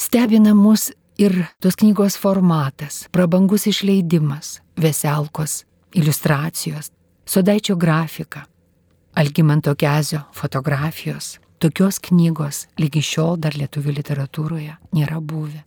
Stebina 0.00 0.54
mus 0.56 0.88
ir 1.20 1.36
tos 1.60 1.76
knygos 1.76 2.16
formatas, 2.16 3.02
prabangus 3.12 3.66
išleidimas, 3.68 4.62
veselkos, 4.80 5.66
iliustracijos, 5.92 6.88
sodaičio 7.30 7.76
grafika, 7.76 8.40
Algimanto 9.14 9.74
Kezio 9.74 10.20
fotografijos. 10.32 11.38
Tokios 11.58 11.98
knygos 11.98 12.66
lygi 12.80 13.02
šiol 13.04 13.36
dar 13.36 13.54
lietuvių 13.54 13.92
literatūroje 13.98 14.74
nėra 14.96 15.20
buvę. 15.20 15.60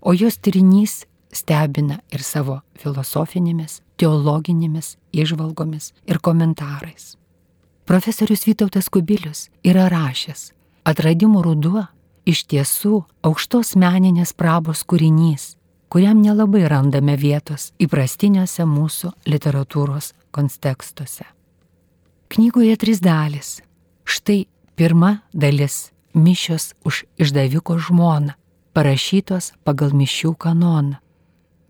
O 0.00 0.12
jos 0.12 0.36
tyrinys 0.38 1.06
stebina 1.32 1.98
ir 2.12 2.22
savo 2.22 2.60
filosofinėmis, 2.78 3.80
teologinėmis 3.96 4.92
išvalgomis 5.12 5.90
ir 6.06 6.20
komentarais. 6.20 7.16
Profesorius 7.88 8.46
Vytautas 8.46 8.92
Kubilius 8.92 9.48
yra 9.64 9.88
rašęs, 9.90 10.52
atradimų 10.84 11.42
ruduo 11.48 11.86
iš 12.26 12.44
tiesų 12.46 13.02
aukštos 13.26 13.74
meninės 13.74 14.36
prabos 14.36 14.84
kūrinys, 14.86 15.56
kuriam 15.88 16.22
nelabai 16.22 16.68
randame 16.68 17.16
vietos 17.16 17.72
įprastiniuose 17.82 18.68
mūsų 18.68 19.16
literatūros 19.26 20.12
kontekstuose. 20.32 21.24
Knygoje 22.32 22.76
trys 22.76 23.00
dalis. 23.04 23.60
Štai 24.04 24.46
pirma 24.76 25.20
dalis- 25.32 25.92
mišios 26.24 26.74
už 26.84 27.04
išdaviko 27.18 27.78
žmoną, 27.78 28.32
parašytos 28.74 29.52
pagal 29.64 29.90
mišių 29.92 30.36
kanoną. 30.36 30.96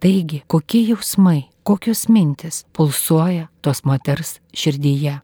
Taigi, 0.00 0.42
kokie 0.46 0.82
jausmai, 0.88 1.48
kokios 1.62 2.08
mintis 2.08 2.64
pulsuoja 2.72 3.48
tos 3.62 3.84
moters 3.84 4.40
širdyje. 4.54 5.20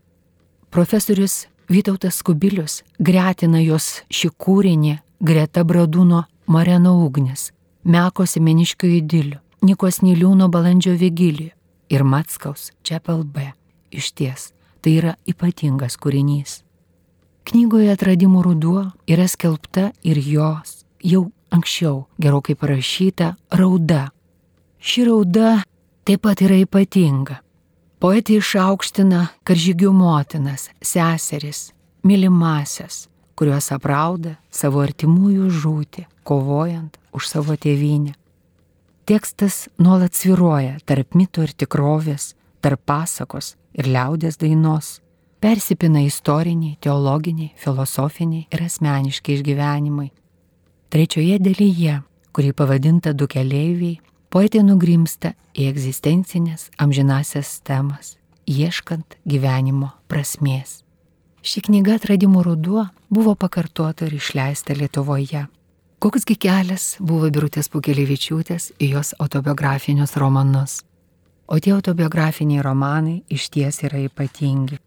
Profesorius 0.70 1.46
Vytautas 1.68 2.22
Kubilius 2.22 2.82
gretina 2.98 3.60
jos 3.60 4.02
šį 4.08 4.30
kūrinį 4.42 4.98
greta 5.20 5.64
Bradūno 5.64 6.24
Mareno 6.46 7.04
ugnis, 7.04 7.52
Meko 7.84 8.24
Semeniškio 8.26 8.88
idilių, 8.88 9.36
Nikos 9.62 10.00
Niliūno 10.00 10.48
balandžio 10.48 10.94
vigilijų 10.96 11.57
ir 11.88 12.04
Matskaus 12.04 12.70
Čepel 12.82 13.24
B. 13.24 13.52
Iš 13.90 14.12
ties, 14.12 14.52
tai 14.80 14.98
yra 15.00 15.14
ypatingas 15.28 15.96
kūrinys. 16.00 16.62
Knygoje 17.48 17.94
atradimų 17.94 18.42
ruduo 18.44 18.82
yra 19.08 19.24
skelbta 19.28 19.88
ir 20.04 20.20
jos 20.20 20.82
jau 21.00 21.30
anksčiau 21.54 22.04
gerokai 22.20 22.58
parašyta 22.60 23.32
rauda. 23.56 24.10
Ši 24.78 25.06
rauda 25.08 25.54
taip 26.04 26.26
pat 26.26 26.42
yra 26.44 26.60
ypatinga. 26.66 27.40
Poetė 27.98 28.36
išaukština 28.38 29.22
karžygių 29.48 29.90
motinas, 29.96 30.68
seseris, 30.84 31.72
mylimasias, 32.06 33.08
kurios 33.34 33.72
aprauda 33.74 34.36
savo 34.50 34.84
artimųjų 34.84 35.48
žūti, 35.50 36.04
kovojant 36.22 37.00
už 37.16 37.26
savo 37.32 37.56
tėvynę. 37.58 38.17
Tekstas 39.08 39.70
nuolat 39.78 40.12
sviruoja 40.12 40.74
tarp 40.84 41.14
mito 41.16 41.40
ir 41.40 41.54
tikrovės, 41.56 42.34
tarp 42.60 42.82
pasakos 42.84 43.54
ir 43.72 43.88
liaudės 43.88 44.36
dainos, 44.36 44.98
persipina 45.40 46.02
istoriniai, 46.04 46.74
teologiniai, 46.84 47.54
filosofiniai 47.56 48.44
ir 48.52 48.66
asmeniški 48.66 49.38
išgyvenimai. 49.38 50.10
Trečioje 50.92 51.40
dalyje, 51.40 51.96
kuri 52.36 52.52
pavadinta 52.52 53.16
du 53.16 53.24
keleiviai, 53.32 53.96
poetė 54.28 54.60
nugrimsta 54.60 55.32
į 55.56 55.70
egzistencinės 55.72 56.68
amžinasias 56.76 57.62
temas, 57.64 58.18
ieškant 58.44 59.16
gyvenimo 59.24 59.94
prasmės. 60.12 60.82
Ši 61.40 61.64
knyga 61.64 61.96
Atradimų 61.96 62.44
ruduo 62.44 62.90
buvo 63.08 63.32
pakartota 63.40 64.04
ir 64.04 64.20
išleista 64.20 64.76
Lietuvoje. 64.76 65.48
Koksgi 65.98 66.36
kelias 66.38 66.92
buvo 67.02 67.26
Birutės 67.34 67.66
Pukelevičiūtės 67.72 68.68
į 68.78 68.92
jos 68.92 69.16
autobiografinius 69.18 70.12
romanus. 70.22 70.76
O 71.50 71.58
tie 71.58 71.72
autobiografiniai 71.74 72.62
romanai 72.62 73.16
iš 73.34 73.48
ties 73.50 73.80
yra 73.82 74.04
ypatingi. 74.04 74.78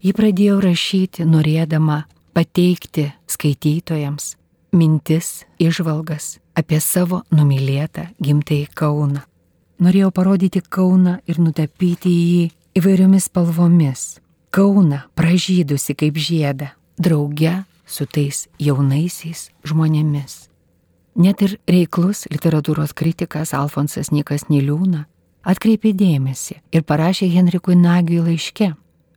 Ji 0.00 0.14
pradėjo 0.16 0.56
rašyti 0.64 1.26
norėdama 1.28 2.06
pateikti 2.32 3.10
skaitytojams 3.28 4.30
mintis, 4.72 5.44
išvalgas 5.60 6.38
apie 6.56 6.80
savo 6.80 7.20
numylėtą 7.28 8.08
gimtąjį 8.16 8.72
Kauną. 8.72 9.26
Norėjau 9.84 10.08
parodyti 10.08 10.64
Kauną 10.64 11.18
ir 11.28 11.36
nutapyti 11.36 12.16
jį 12.16 12.42
įvairiomis 12.80 13.28
spalvomis. 13.28 14.08
Kauna 14.56 15.04
pražydusi 15.12 15.92
kaip 16.00 16.16
žiedą, 16.16 16.72
drauge 16.96 17.58
su 17.86 18.08
tais 18.08 18.46
jaunaisiais 18.58 19.50
žmonėmis. 19.68 20.45
Net 21.16 21.40
ir 21.40 21.54
reiklus 21.64 22.26
literatūros 22.28 22.90
kritikas 22.92 23.54
Alfonsas 23.56 24.10
Nikas 24.12 24.50
Niliūna 24.50 25.06
atkreipė 25.48 25.94
dėmesį 25.96 26.58
ir 26.76 26.82
parašė 26.84 27.30
Henrikui 27.32 27.72
Nagiui 27.80 28.18
laiške. 28.20 28.74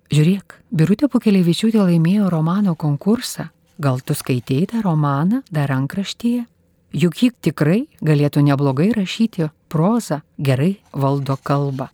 Žiūrėk, 0.07 0.53
Birutė 0.71 1.09
Pukelevičiūtė 1.11 1.81
laimėjo 1.83 2.29
romano 2.31 2.77
konkursą. 2.79 3.49
Gal 3.83 3.99
tu 3.99 4.15
skaitėjai 4.15 4.69
tą 4.71 4.83
romaną 4.85 5.41
dar 5.51 5.67
rankraštyje? 5.73 6.45
Juk 6.95 7.19
ji 7.19 7.29
tikrai 7.35 7.81
galėtų 7.99 8.45
neblogai 8.47 8.93
rašyti 8.95 9.49
prozą, 9.67 10.21
gerai 10.39 10.77
valdo 10.95 11.35
kalbą. 11.35 11.89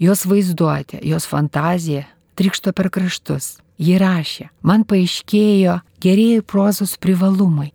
Jos 0.00 0.24
vaizduotė, 0.30 1.02
jos 1.04 1.28
fantazija 1.28 2.06
trikšto 2.38 2.72
per 2.72 2.88
kraštus. 2.88 3.58
Ji 3.76 4.00
rašė, 4.00 4.48
man 4.64 4.88
paaiškėjo 4.88 5.76
gerieji 6.00 6.40
prozos 6.48 6.96
privalumai. 6.96 7.74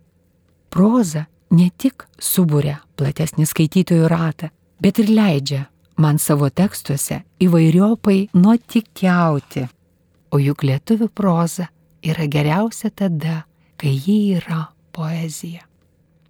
Proza 0.74 1.28
ne 1.50 1.68
tik 1.76 2.06
subūrė 2.20 2.78
platesnį 2.98 3.46
skaitytojų 3.50 4.08
ratą, 4.10 4.50
bet 4.80 4.98
ir 5.02 5.10
leidžia 5.10 5.64
man 5.96 6.18
savo 6.18 6.50
tekstuose 6.50 7.22
įvairiopai 7.42 8.18
nuotikiauti. 8.34 9.66
O 10.34 10.40
juk 10.42 10.64
lietuvių 10.66 11.08
proza 11.14 11.68
yra 12.02 12.26
geriausia 12.26 12.90
tada, 12.90 13.44
kai 13.78 13.94
ji 13.94 14.34
yra 14.38 14.66
poezija. 14.92 15.62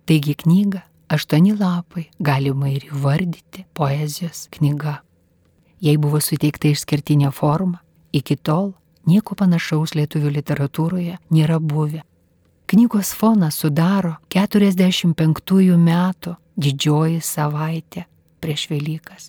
Taigi 0.05 0.35
knyga 0.45 0.83
aštuoni 1.09 1.55
lapai 1.57 2.09
galima 2.21 2.69
ir 2.69 2.89
įvardyti 2.91 3.65
poezijos 3.77 4.49
knyga. 4.57 4.99
Jei 5.85 5.97
buvo 6.01 6.21
suteikta 6.21 6.69
išskirtinė 6.73 7.31
forma, 7.33 7.81
iki 8.13 8.37
tol 8.37 8.73
nieko 9.09 9.37
panašaus 9.37 9.95
lietuvių 9.97 10.33
literatūroje 10.39 11.19
nėra 11.31 11.59
buvę. 11.61 12.03
Knygos 12.75 13.13
foną 13.15 13.51
sudaro 13.55 14.17
45 14.35 15.77
metų 15.79 16.33
didžioji 16.59 17.21
savaitė 17.23 18.03
prieš 18.43 18.65
Velykas. 18.67 19.29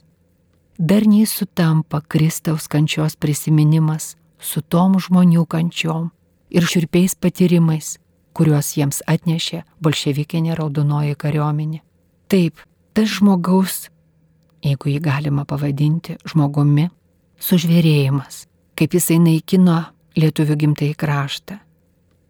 Darniai 0.80 1.28
sutampa 1.30 2.00
Kristaus 2.02 2.66
kančios 2.68 3.14
prisiminimas 3.16 4.16
su 4.42 4.64
tom 4.66 4.98
žmonių 4.98 5.46
kančiom 5.46 6.08
ir 6.50 6.66
širpiais 6.66 7.14
patyrimais, 7.22 8.00
kuriuos 8.34 8.72
jiems 8.80 9.04
atnešė 9.06 9.62
bolševikinė 9.78 10.58
raudonoji 10.58 11.14
kariuomenė. 11.14 11.84
Taip, 12.26 12.58
tas 12.98 13.14
žmogaus, 13.20 13.92
jeigu 14.66 14.90
jį 14.90 15.04
galima 15.06 15.46
pavadinti 15.46 16.18
žmogumi, 16.26 16.90
sužvėrėjimas, 17.38 18.48
kaip 18.74 18.98
jisai 18.98 19.22
naikino 19.22 19.84
lietuvių 20.18 20.58
gimtai 20.66 20.96
kraštą. 20.98 21.62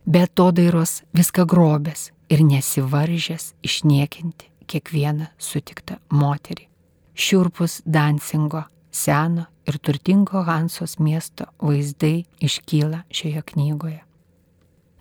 Be 0.05 0.25
to 0.27 0.51
dairos 0.53 1.01
viską 1.17 1.45
grobės 1.49 2.11
ir 2.29 2.45
nesivaržęs 2.45 3.53
išniekinti 3.65 4.51
kiekvieną 4.69 5.29
sutiktą 5.37 5.99
moterį. 6.09 6.67
Šiurpus 7.15 7.81
Dansingo, 7.85 8.65
seno 8.91 9.47
ir 9.65 9.79
turtingo 9.79 10.43
Hansos 10.45 10.99
miesto 10.99 11.47
vaizdai 11.61 12.25
iškyla 12.43 13.05
šioje 13.09 13.45
knygoje 13.53 14.05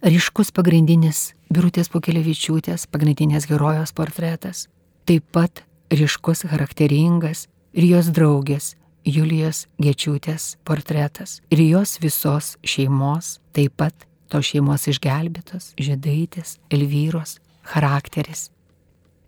ryškus 0.05 0.50
pagrindinis 0.52 1.32
Birutės 1.55 1.88
Pukelevičiūtės 1.88 2.84
pagrindinės 2.92 3.46
herojos 3.48 3.94
portretas, 3.96 4.66
taip 5.09 5.24
pat 5.32 5.62
ryškus 5.94 6.44
charakteringas 6.50 7.46
ir 7.72 7.86
jos 7.88 8.11
draugės 8.12 8.74
Julijos 9.09 9.64
Gečiūtės 9.80 10.59
portretas 10.64 11.38
ir 11.48 11.62
jos 11.64 11.96
visos 12.05 12.55
šeimos, 12.64 13.38
taip 13.57 13.78
pat 13.80 14.07
to 14.29 14.41
šeimos 14.43 14.89
išgelbėtos, 14.91 15.72
žydaitės, 15.81 16.59
Elvyros 16.70 17.39
charakteris. 17.64 18.51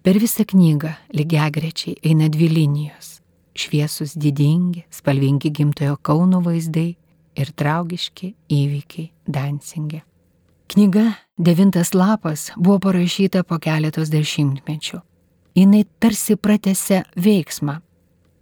Per 0.02 0.18
visą 0.22 0.44
knygą 0.46 0.92
lygiagrečiai 1.16 1.96
eina 2.04 2.28
dvi 2.30 2.48
linijos- 2.48 3.20
šviesus 3.60 4.14
didingi, 4.14 4.84
spalvingi 4.90 5.50
gimtojo 5.50 5.96
Kauno 5.96 6.42
vaizdai 6.42 6.96
ir 7.36 7.52
traugiški 7.52 8.34
įvykiai 8.48 9.10
Dansingė. 9.26 10.02
Knyga 10.68 11.14
Devintas 11.38 11.94
lapas 11.94 12.50
buvo 12.56 12.78
parašyta 12.78 13.42
po 13.44 13.58
keletos 13.58 14.08
dešimtmečių. 14.08 15.00
Jis 15.56 15.84
tarsi 16.00 16.36
pratęsė 16.36 17.02
veiksmą. 17.16 17.80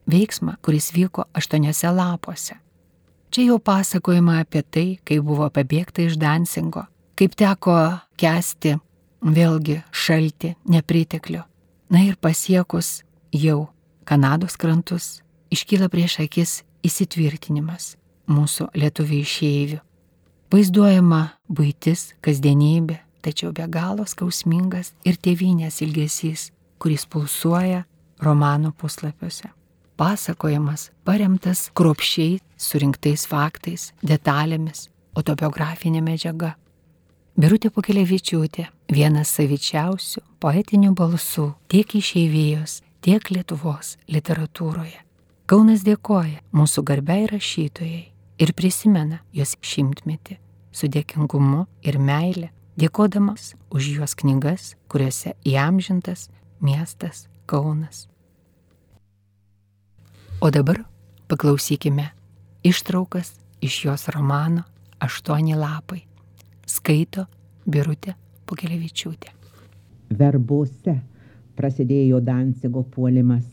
Veiksmą, 0.07 0.57
kuris 0.63 0.93
vyko 0.93 1.25
aštuoniuose 1.35 1.91
lapuose. 1.91 2.55
Čia 3.35 3.49
jau 3.49 3.59
pasakojama 3.59 4.39
apie 4.45 4.63
tai, 4.63 4.87
kaip 5.03 5.25
buvo 5.27 5.49
pabėgta 5.51 6.05
iš 6.05 6.15
Dansingo, 6.23 6.85
kaip 7.19 7.35
teko 7.35 7.79
kesti 8.21 8.77
vėlgi 9.27 9.81
šalti, 9.91 10.53
nepriteklių. 10.71 11.41
Na 11.91 12.05
ir 12.07 12.15
pasiekus 12.15 13.01
jau 13.35 13.73
Kanados 14.05 14.55
krantus, 14.61 15.25
iškyla 15.51 15.89
prieš 15.91 16.21
akis 16.27 16.61
įsitvirtinimas 16.87 17.97
mūsų 18.31 18.69
lietuvių 18.77 19.19
išeivių 19.25 19.81
Vaizduojama 20.55 21.33
būtis, 21.51 22.13
kasdienybė, 22.23 23.01
tačiau 23.27 23.49
be 23.51 23.65
galo 23.67 24.05
skausmingas 24.07 24.93
ir 25.03 25.17
tėvynės 25.19 25.81
ilgesys, 25.83 26.53
kuris 26.79 27.09
pulsuoja 27.11 27.81
romano 28.23 28.71
puslapiuose. 28.71 29.51
Pasakojimas 29.97 30.89
paremtas 31.07 31.69
kropščiai 31.79 32.41
surinktais 32.59 33.29
faktais, 33.31 33.93
detalėmis, 34.03 34.89
autobiografinė 35.15 36.01
medžiaga. 36.03 36.57
Birutė 37.39 37.71
Pukelevičiūtė 37.75 38.67
vienas 38.95 39.31
savičiausių 39.37 40.23
poetinių 40.43 40.93
balsų 40.99 41.49
tiek 41.71 41.95
išeivijos, 41.99 42.81
tiek 43.07 43.31
Lietuvos 43.31 43.97
literatūroje. 44.11 44.99
Kaunas 45.47 45.85
dėkoja 45.87 46.41
mūsų 46.57 46.85
garbiai 46.91 47.29
rašytojai 47.31 48.03
ir 48.43 48.55
prisimena 48.57 49.21
jos 49.37 49.55
šimtmetį 49.63 50.39
su 50.75 50.91
dėkingumu 50.91 51.67
ir 51.87 52.01
meile, 52.03 52.51
dėkodamas 52.81 53.53
už 53.71 53.93
juos 53.99 54.17
knygas, 54.19 54.73
kuriuose 54.91 55.37
įamžintas 55.47 56.29
miestas 56.59 57.29
Kaunas. 57.47 58.09
O 60.45 60.51
dabar 60.51 60.85
paklausykime 61.29 62.05
ištraukas 62.63 63.41
iš 63.61 63.85
jos 63.85 64.09
romano 64.09 64.63
Aštuoni 65.01 65.55
lapai. 65.57 66.03
Skaito 66.69 67.25
Birutė 67.65 68.13
Pukelevičiūtė. 68.45 69.33
Verbose 70.13 70.99
prasidėjo 71.57 72.21
Dancigo 72.21 72.85
puolimas, 72.93 73.49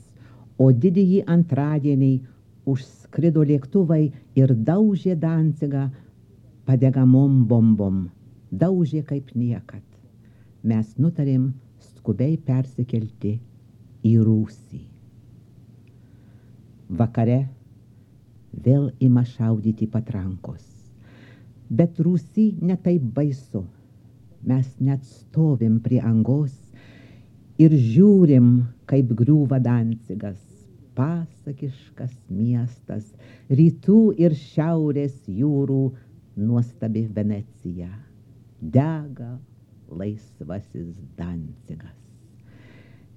o 0.60 0.68
didįjį 0.84 1.24
antradienį 1.32 2.12
užskrido 2.68 3.48
lėktuvai 3.48 4.04
ir 4.36 4.52
daužė 4.52 5.16
Dancigą 5.16 5.88
padegamom 6.68 7.46
bombom, 7.48 8.10
daužė 8.52 9.06
kaip 9.08 9.32
niekad. 9.32 9.88
Mes 10.68 10.92
nutarėm 11.00 11.54
skubiai 11.88 12.36
persikelti 12.36 13.38
į 14.04 14.18
Rūsį. 14.28 14.91
Vakare 16.92 17.46
vėl 18.52 18.89
ima 19.00 19.24
šaudyti 19.24 19.88
patrankos. 19.88 20.64
Bet 21.72 22.02
Rūsį 22.04 22.48
netaip 22.68 23.04
baisu. 23.16 23.64
Mes 24.44 24.68
net 24.82 25.06
stovim 25.08 25.78
prie 25.86 26.02
angos 26.04 26.52
ir 27.62 27.72
žiūrim, 27.72 28.50
kaip 28.89 29.14
griūva 29.16 29.62
Dancigas, 29.64 30.42
pasakiškas 30.98 32.12
miestas, 32.34 33.06
rytų 33.48 34.02
ir 34.20 34.36
šiaurės 34.36 35.16
jūrų 35.30 35.84
nuostabi 36.42 37.06
Venecija. 37.16 37.92
Dega 38.60 39.38
laisvasis 39.88 40.92
Dancigas. 41.16 42.01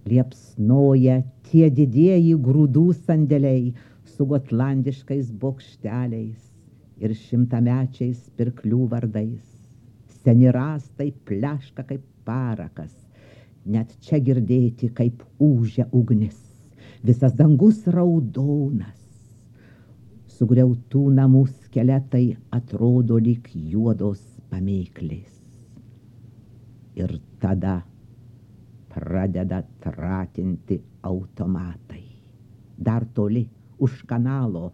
Liepsnoja 0.05 1.22
tie 1.48 1.70
didieji 1.72 2.34
grūdų 2.46 2.88
sandėliai 3.07 3.70
su 4.14 4.26
gotlandiškais 4.28 5.30
bokšteliais 5.40 6.50
ir 7.00 7.14
šimtamečiais 7.16 8.20
pirklių 8.36 8.82
vardais. 8.92 9.46
Seni 10.24 10.50
rastai 10.52 11.11
pleška 11.28 11.86
kaip 11.88 12.05
parakas, 12.28 12.92
net 13.64 13.96
čia 14.05 14.20
girdėti, 14.24 14.90
kaip 14.92 15.24
užia 15.42 15.88
ugnis, 15.92 16.36
visas 17.05 17.34
dangus 17.40 17.82
raudonas. 17.96 19.00
Sugriautų 20.34 21.07
namų 21.16 21.46
skeletai 21.48 22.26
atrodo 22.52 23.20
lyg 23.22 23.48
juodos 23.55 24.22
pamėklės. 24.50 25.32
Ir 26.98 27.18
tada 27.42 27.80
pradeda 28.95 29.62
tratinti 29.82 30.78
automatai. 31.03 32.05
Dar 32.78 33.05
toli, 33.14 33.49
už 33.78 34.05
kanalo, 34.07 34.72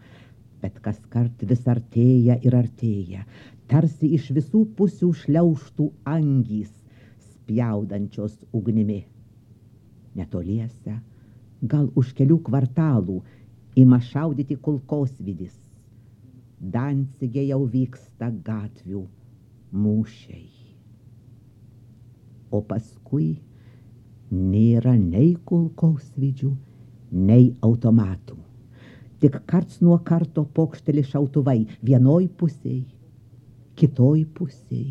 bet 0.61 0.77
kas 0.85 1.01
kart 1.09 1.41
vis 1.49 1.65
artėja 1.69 2.37
ir 2.45 2.57
artėja, 2.57 3.25
tarsi 3.71 4.13
iš 4.17 4.29
visų 4.37 4.67
pusių 4.77 5.11
šliauštų 5.23 5.89
angys, 6.05 6.73
spjaudančios 7.33 8.37
ugnimi. 8.53 9.01
Netoliese, 10.17 10.99
gal 11.63 11.89
už 11.97 12.13
kelių 12.19 12.41
kvartalų, 12.45 13.21
ima 13.81 14.01
šaudyti 14.05 14.59
kulkosvidis. 14.61 15.55
Dancigė 16.61 17.47
jau 17.49 17.63
vyksta 17.65 18.29
gatvių 18.45 19.07
mūšiai. 19.73 20.49
O 22.51 22.61
paskui 22.67 23.39
nėra 24.31 24.95
nei 24.99 25.35
kulkosvidžių, 25.45 26.51
nei 27.13 27.51
automatų. 27.67 28.39
Tik 29.21 29.43
karts 29.51 29.83
nuo 29.85 29.99
karto 30.07 30.47
pokšteli 30.57 31.03
šautuvai 31.05 31.59
vienoj 31.85 32.31
pusėj, 32.41 32.81
kitoj 33.77 34.25
pusėj 34.37 34.89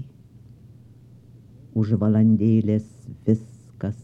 už 1.80 1.96
valandėlės 2.02 2.86
viskas 3.26 3.98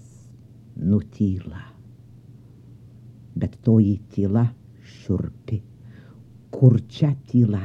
nutyla. 0.77 1.61
Bet 3.35 3.59
toji 3.67 3.99
tyla 4.15 4.47
šiurpi, 4.81 5.61
kur 6.55 6.79
čia 6.87 7.11
tyla, 7.29 7.61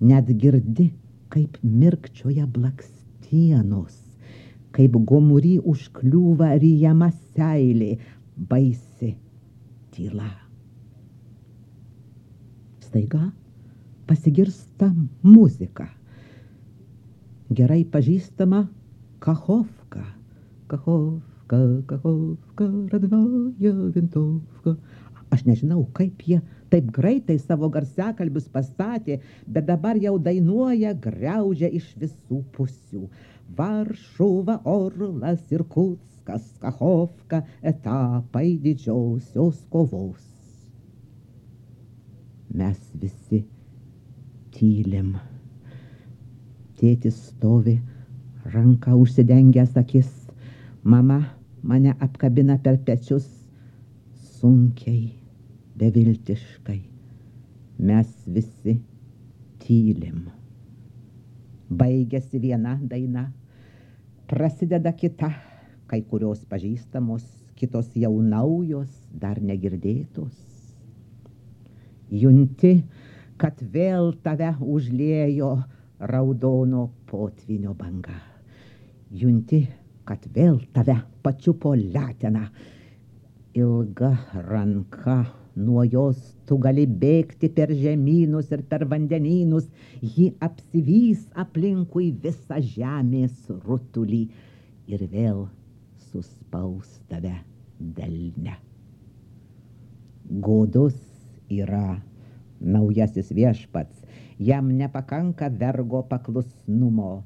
net 0.00 0.30
girdi, 0.40 0.88
kaip 1.30 1.58
mirkčioja 1.62 2.46
blakstienos, 2.50 4.09
kaip 4.76 4.96
gomury 5.08 5.56
užkliūva 5.58 6.52
ryjama 6.62 7.10
seilė, 7.34 7.96
baisi 8.50 9.14
tyla. 9.94 10.30
Staiga 12.84 13.30
pasigirsta 14.10 14.90
muzika. 15.22 15.86
Gerai 17.50 17.82
pažįstama 17.86 18.64
Kachovka. 19.22 20.04
Kachovka, 20.70 21.58
Kachovka, 21.90 22.66
Radvoja, 22.92 23.74
Vintovka. 23.94 24.76
Aš 25.30 25.44
nežinau, 25.46 25.84
kaip 25.94 26.22
jie 26.26 26.40
taip 26.70 26.88
greitai 26.94 27.36
savo 27.38 27.68
garsekalbius 27.70 28.48
pastatė, 28.50 29.20
bet 29.46 29.66
dabar 29.66 29.98
jau 29.98 30.16
dainuoja, 30.22 30.94
greužia 30.94 31.70
iš 31.70 31.92
visų 31.98 32.42
pusių. 32.56 33.06
Varšuva, 33.56 34.60
Orlas 34.64 35.52
ir 35.52 35.64
Kutskas, 35.68 36.46
Kachovka, 36.62 37.42
etapai 37.62 38.58
didžiausios 38.62 39.64
kovos. 39.70 40.26
Mes 42.54 42.78
visi 43.00 43.44
tylim. 44.54 45.14
Tėtis 46.80 47.18
stovi 47.30 47.76
ranka 48.54 48.94
užsidengęs 48.96 49.76
akis. 49.76 50.10
Mama 50.82 51.20
mane 51.62 51.94
apkabina 52.00 52.56
per 52.62 52.78
pečius 52.86 53.28
sunkiai, 54.40 55.10
beviltiškai. 55.76 56.80
Mes 57.78 58.14
visi 58.26 58.78
tylim. 59.60 60.24
Baigėsi 61.70 62.40
viena 62.42 62.74
daina, 62.82 63.28
prasideda 64.30 64.94
kita, 64.94 65.32
kai 65.90 66.00
kurios 66.06 66.46
pažįstamos, 66.46 67.26
kitos 67.58 67.90
jau 67.98 68.14
naujos, 68.22 68.90
dar 69.10 69.42
negirdėtos. 69.42 70.32
Junti, 72.10 72.78
kad 73.38 73.58
vėl 73.60 74.14
tave 74.22 74.54
užliejo 74.62 75.54
raudono 76.00 76.88
potvinio 77.10 77.74
banga 77.74 78.30
junti, 79.10 79.64
kad 80.06 80.26
vėl 80.34 80.60
tave 80.74 80.96
pačiupo 81.22 81.74
letena. 81.74 82.46
Ilga 83.58 84.10
ranka, 84.46 85.24
nuo 85.60 85.84
jos 85.84 86.18
tu 86.48 86.58
gali 86.58 86.86
bėgti 87.02 87.50
per 87.54 87.72
žemynus 87.76 88.50
ir 88.54 88.64
per 88.70 88.86
vandenynus, 88.90 89.68
ji 90.00 90.32
apsivys 90.42 91.26
aplinkui 91.44 92.10
visą 92.24 92.58
žemės 92.74 93.46
rutulį 93.66 94.24
ir 94.90 95.06
vėl 95.12 95.46
suspaus 96.10 96.98
tave 97.10 97.36
delne. 97.78 98.56
Godus 100.30 100.96
yra 101.50 102.00
naujasis 102.60 103.32
viešpats, 103.34 104.04
jam 104.38 104.70
nepakanka 104.78 105.48
vergo 105.62 106.02
paklusnumo 106.10 107.20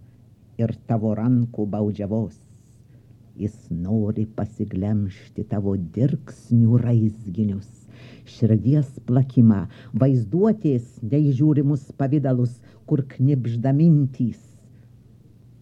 ir 0.61 0.74
tavo 0.89 1.14
rankų 1.18 1.66
baudžiavos. 1.70 2.37
Jis 3.35 3.57
nori 3.70 4.28
pasiglemšti 4.30 5.43
tavo 5.51 5.74
dirksnių 5.97 6.78
raizginius, 6.78 7.84
širdies 8.29 8.89
plakimą, 9.09 9.64
vaizduotės 10.01 11.01
neįžiūrimus 11.12 11.91
pavydalus, 11.99 12.57
kur 12.89 13.05
knipžda 13.14 13.72
mintys, 13.77 14.41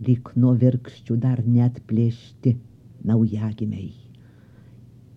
lyg 0.02 0.32
nuo 0.36 0.54
virkščių 0.58 1.18
dar 1.22 1.42
net 1.46 1.82
plėšti 1.90 2.56
naujagimiai. 3.06 3.92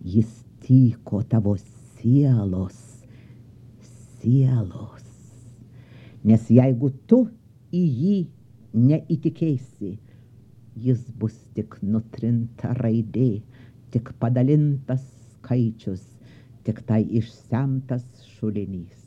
Jis 0.06 0.30
tyko 0.66 1.22
tavo 1.26 1.56
sielos, 1.62 2.78
sielos. 4.20 5.04
Nes 6.26 6.46
jeigu 6.50 6.90
tu 7.06 7.24
į 7.74 7.82
jį 7.82 8.16
neįtikėsi. 8.76 9.96
Jis 10.76 11.06
bus 11.20 11.36
tik 11.56 11.78
nutrinta 11.82 12.74
raidė, 12.76 13.40
tik 13.94 14.10
padalintas 14.20 15.04
skaičius, 15.36 16.02
tik 16.66 16.82
tai 16.86 17.02
išsemtas 17.20 18.04
šulinys. 18.36 18.98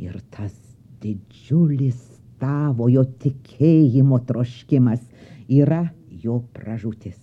Ir 0.00 0.16
tas 0.32 0.54
didžiulis 1.04 2.00
tavojo 2.40 3.04
tikėjimo 3.22 4.18
troškimas 4.28 5.04
yra 5.52 5.84
jo 6.24 6.40
pražūtis 6.56 7.20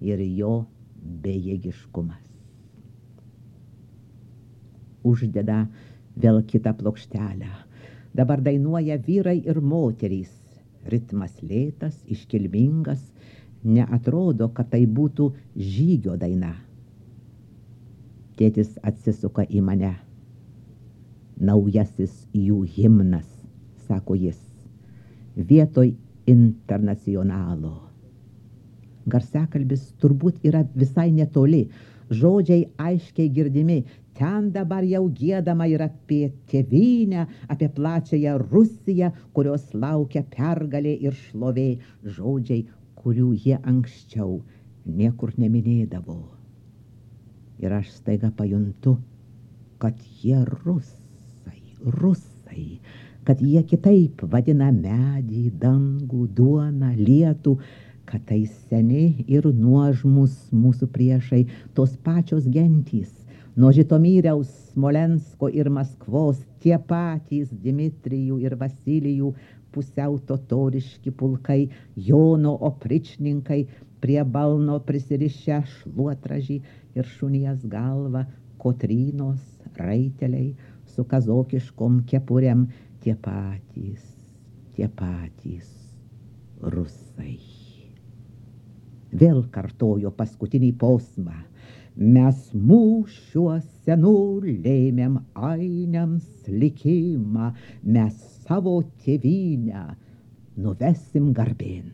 ir 0.00 0.22
jo 0.22 0.52
bejėgiškumas. 1.24 2.22
Uždeda 5.10 5.64
vėl 6.20 6.42
kitą 6.46 6.72
plokštelę. 6.76 7.50
Dabar 8.16 8.42
dainuoja 8.44 8.98
vyrai 9.06 9.38
ir 9.40 9.60
moterys. 9.60 10.32
Ritmas 10.90 11.34
lėtas, 11.44 11.98
iškilmingas, 12.08 13.02
neatrodo, 13.64 14.48
kad 14.56 14.70
tai 14.72 14.86
būtų 14.88 15.28
žygio 15.56 16.16
daina. 16.20 16.54
Tėtis 18.40 18.78
atsisuka 18.88 19.42
į 19.52 19.60
mane. 19.60 19.90
Naujasis 21.44 22.14
jų 22.32 22.62
himnas, 22.72 23.26
sako 23.84 24.16
jis, 24.16 24.38
vietoj 25.50 25.90
internacionalo. 26.32 27.74
Garsiakalbis 29.12 29.84
turbūt 30.00 30.40
yra 30.48 30.64
visai 30.72 31.10
netoli, 31.18 31.66
žodžiai 32.22 32.64
aiškiai 32.86 33.28
girdimi, 33.36 33.78
ten 34.16 34.48
dabar 34.56 34.88
jau 34.88 35.04
gėdama 35.20 35.68
ir 35.68 35.84
apie 35.90 36.32
tėvynę, 36.48 37.28
apie 37.52 37.68
plačiąją 37.76 38.38
Rusiją, 38.46 39.12
kurios 39.36 39.68
laukia 39.84 40.24
pergalė 40.32 40.96
ir 40.96 41.22
šlovė, 41.28 41.70
žodžiai, 42.16 42.64
kurių 43.04 43.34
jie 43.44 43.60
anksčiau 43.60 44.40
niekur 44.88 45.36
neminėdavo. 45.36 46.39
Ir 47.60 47.74
aš 47.76 47.90
staiga 47.92 48.30
pajuntu, 48.36 48.96
kad 49.80 49.96
jie 50.22 50.38
rusai, 50.48 51.60
rusai, 52.00 52.80
kad 53.28 53.40
jie 53.44 53.62
kitaip 53.68 54.24
vadina 54.32 54.70
medį, 54.72 55.50
dangų, 55.60 56.26
duoną, 56.36 56.94
lietų, 56.96 57.56
kad 58.08 58.24
tai 58.26 58.42
seni 58.70 59.26
ir 59.28 59.46
nuožmus 59.54 60.36
mūsų 60.56 60.88
priešai, 60.94 61.44
tos 61.76 61.96
pačios 62.04 62.48
gentys, 62.48 63.12
Nuo 63.60 63.72
Žitomyriaus, 63.74 64.48
Smolensko 64.70 65.48
ir 65.50 65.68
Maskvos 65.74 66.38
tie 66.62 66.76
patys 66.78 67.50
Dimitrijų 67.50 68.38
ir 68.40 68.54
Vasilijų 68.56 69.32
pusiau 69.74 70.14
totoriški 70.28 71.10
pulkai, 71.10 71.64
Jono 72.08 72.54
opričninkai, 72.70 73.64
prie 74.02 74.20
balno 74.36 74.78
prisirišę 74.86 75.60
šluotražį 75.74 76.60
ir 76.98 77.10
šunies 77.16 77.66
galvą, 77.72 78.26
Kotrynos 78.60 79.40
raiteliai 79.80 80.50
su 80.92 81.06
kazokiškom 81.08 82.02
kepurėm, 82.10 82.66
tie 83.00 83.14
patys, 83.16 84.02
tie 84.76 84.88
patys 84.92 85.70
rusai. 86.60 87.38
Vėl 89.16 89.40
kartojo 89.54 90.12
paskutinį 90.18 90.74
posmą 90.82 91.38
Mes 92.00 92.36
mūšiuose 92.54 93.96
nulėmėm 93.98 95.18
ainiams 95.34 96.46
likimą, 96.48 97.50
mes 97.82 98.14
savo 98.46 98.78
tėvynę 99.02 99.82
nuvesim 100.56 101.32
garbin. 101.36 101.90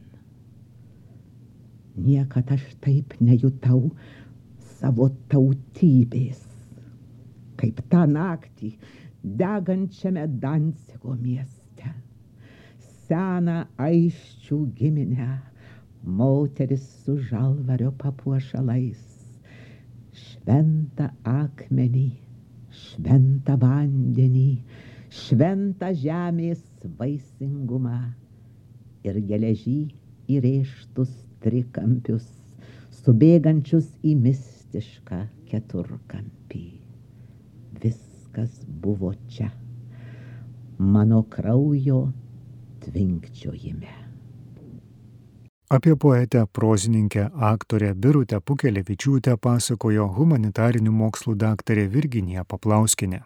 Niekad 1.97 2.51
aš 2.53 2.65
taip 2.85 3.15
nejutau 3.25 3.89
savo 4.77 5.09
tautybės, 5.33 6.43
kaip 7.57 7.81
tą 7.93 8.03
naktį 8.11 8.75
degančiame 9.41 10.27
Dancigo 10.43 11.15
mieste. 11.17 11.93
Seną 13.07 13.63
aiščių 13.87 14.59
giminę, 14.77 15.31
moteris 16.21 16.85
su 17.05 17.17
žalvario 17.31 17.95
papuošalais 18.03 19.07
šventą 20.17 21.09
akmenį, 21.33 22.09
šventą 22.83 23.57
vandenį, 23.65 24.51
šventą 25.23 25.95
žemės 26.05 26.61
vaisingumą 27.01 27.99
ir 29.09 29.19
geležį 29.31 29.79
įrėžtus 30.37 31.17
trikampius, 31.45 32.27
subėgančius 33.03 33.91
į 34.07 34.15
mistišką 34.25 35.21
keturkampį. 35.51 36.65
Viskas 37.83 38.63
buvo 38.67 39.13
čia, 39.29 39.51
mano 40.79 41.23
kraujo 41.31 42.07
tvinkčiojime. 42.87 43.95
Apie 45.69 45.97
poetę, 45.97 46.45
prozininkę, 46.53 47.31
aktorę 47.35 47.95
Birutę 47.95 48.39
Pukelevičiūtę 48.41 49.35
pasakojo 49.43 50.07
humanitarinių 50.15 50.93
mokslų 50.95 51.35
daktarė 51.43 51.89
Virginija 51.91 52.45
Paplauskinė. 52.47 53.25